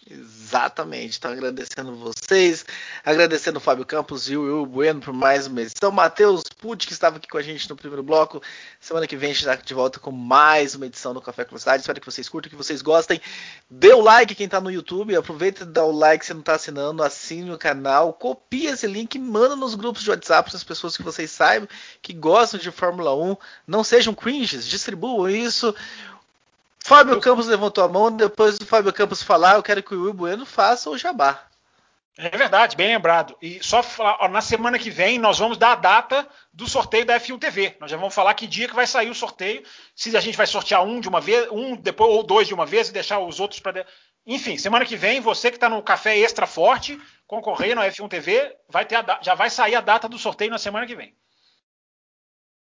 [0.09, 1.19] Exatamente.
[1.19, 2.65] Então, agradecendo vocês,
[3.05, 5.91] agradecendo o Fábio Campos e o Will Bueno por mais uma edição.
[5.91, 8.41] Matheus Pucci, que estava aqui com a gente no primeiro bloco.
[8.79, 11.59] Semana que vem a gente está de volta com mais uma edição do Café com
[11.59, 11.81] Cidade.
[11.81, 13.21] Espero que vocês curtam, que vocês gostem.
[13.69, 15.17] Dê o like quem está no YouTube.
[15.17, 17.03] Aproveita e dá o like se não está assinando.
[17.03, 18.13] Assine o canal.
[18.13, 21.69] Copia esse link e manda nos grupos de WhatsApp para as pessoas que vocês saibam
[22.01, 23.37] que gostam de Fórmula 1.
[23.67, 25.75] Não sejam cringes, distribuam isso.
[26.87, 27.21] Fábio eu...
[27.21, 30.47] Campos levantou a mão, depois do Fábio Campos falar, eu quero que o Will Bueno
[30.47, 31.43] faça o jabá.
[32.17, 33.37] É verdade, bem lembrado.
[33.43, 37.05] E só falar, ó, na semana que vem nós vamos dar a data do sorteio
[37.05, 37.77] da F1 TV.
[37.81, 39.65] Nós já vamos falar que dia que vai sair o sorteio,
[39.97, 42.65] se a gente vai sortear um de uma vez, um depois ou dois de uma
[42.65, 43.73] vez e deixar os outros para.
[43.73, 43.87] De...
[44.25, 48.57] Enfim, semana que vem você que está no café extra forte concorrendo à F1 TV,
[48.69, 51.13] vai ter a, já vai sair a data do sorteio na semana que vem.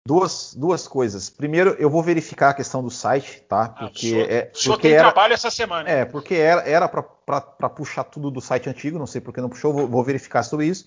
[0.08, 1.30] Duas, duas coisas.
[1.30, 3.64] Primeiro, eu vou verificar a questão do site, tá?
[3.64, 4.78] Ah, porque ah, o senhor, é.
[4.78, 5.90] O tem era, trabalho essa semana.
[5.90, 9.86] É, porque era, para puxar tudo do site antigo, não sei porque não puxou, vou,
[9.86, 10.86] vou verificar sobre isso.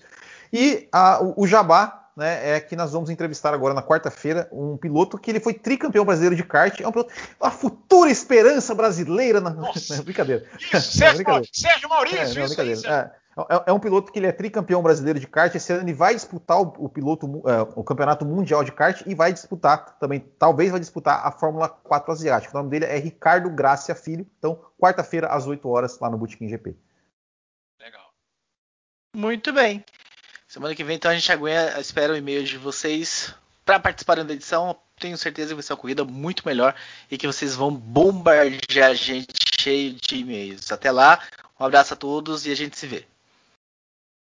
[0.51, 4.75] E a, o, o Jabá, né, é que nós vamos entrevistar agora na quarta-feira um
[4.75, 9.39] piloto que ele foi tricampeão brasileiro de kart, é um piloto, a futura esperança brasileira
[9.39, 10.45] na, Nossa, brincadeira.
[10.59, 12.87] Isso, Sérgio, não, Sérgio Maurício, é, não, isso, isso.
[12.87, 13.11] É.
[13.37, 15.53] É, é, um piloto que ele é tricampeão brasileiro de kart.
[15.55, 19.15] Esse ano ele vai disputar o, o piloto, é, o campeonato mundial de kart e
[19.15, 22.53] vai disputar também, talvez vai disputar a Fórmula 4 asiática.
[22.53, 24.27] O nome dele é Ricardo Gracia Filho.
[24.37, 26.75] Então, quarta-feira às 8 horas lá no Bootkin GP.
[27.79, 28.13] Legal.
[29.15, 29.83] Muito bem.
[30.47, 33.33] Semana que vem então a gente aguenta, espera o e-mail de vocês
[33.63, 34.75] para participarem da edição.
[34.99, 36.75] Tenho certeza que vai ser uma corrida muito melhor
[37.09, 40.69] e que vocês vão bombardear a gente cheio de e-mails.
[40.69, 41.21] Até lá,
[41.57, 43.05] um abraço a todos e a gente se vê.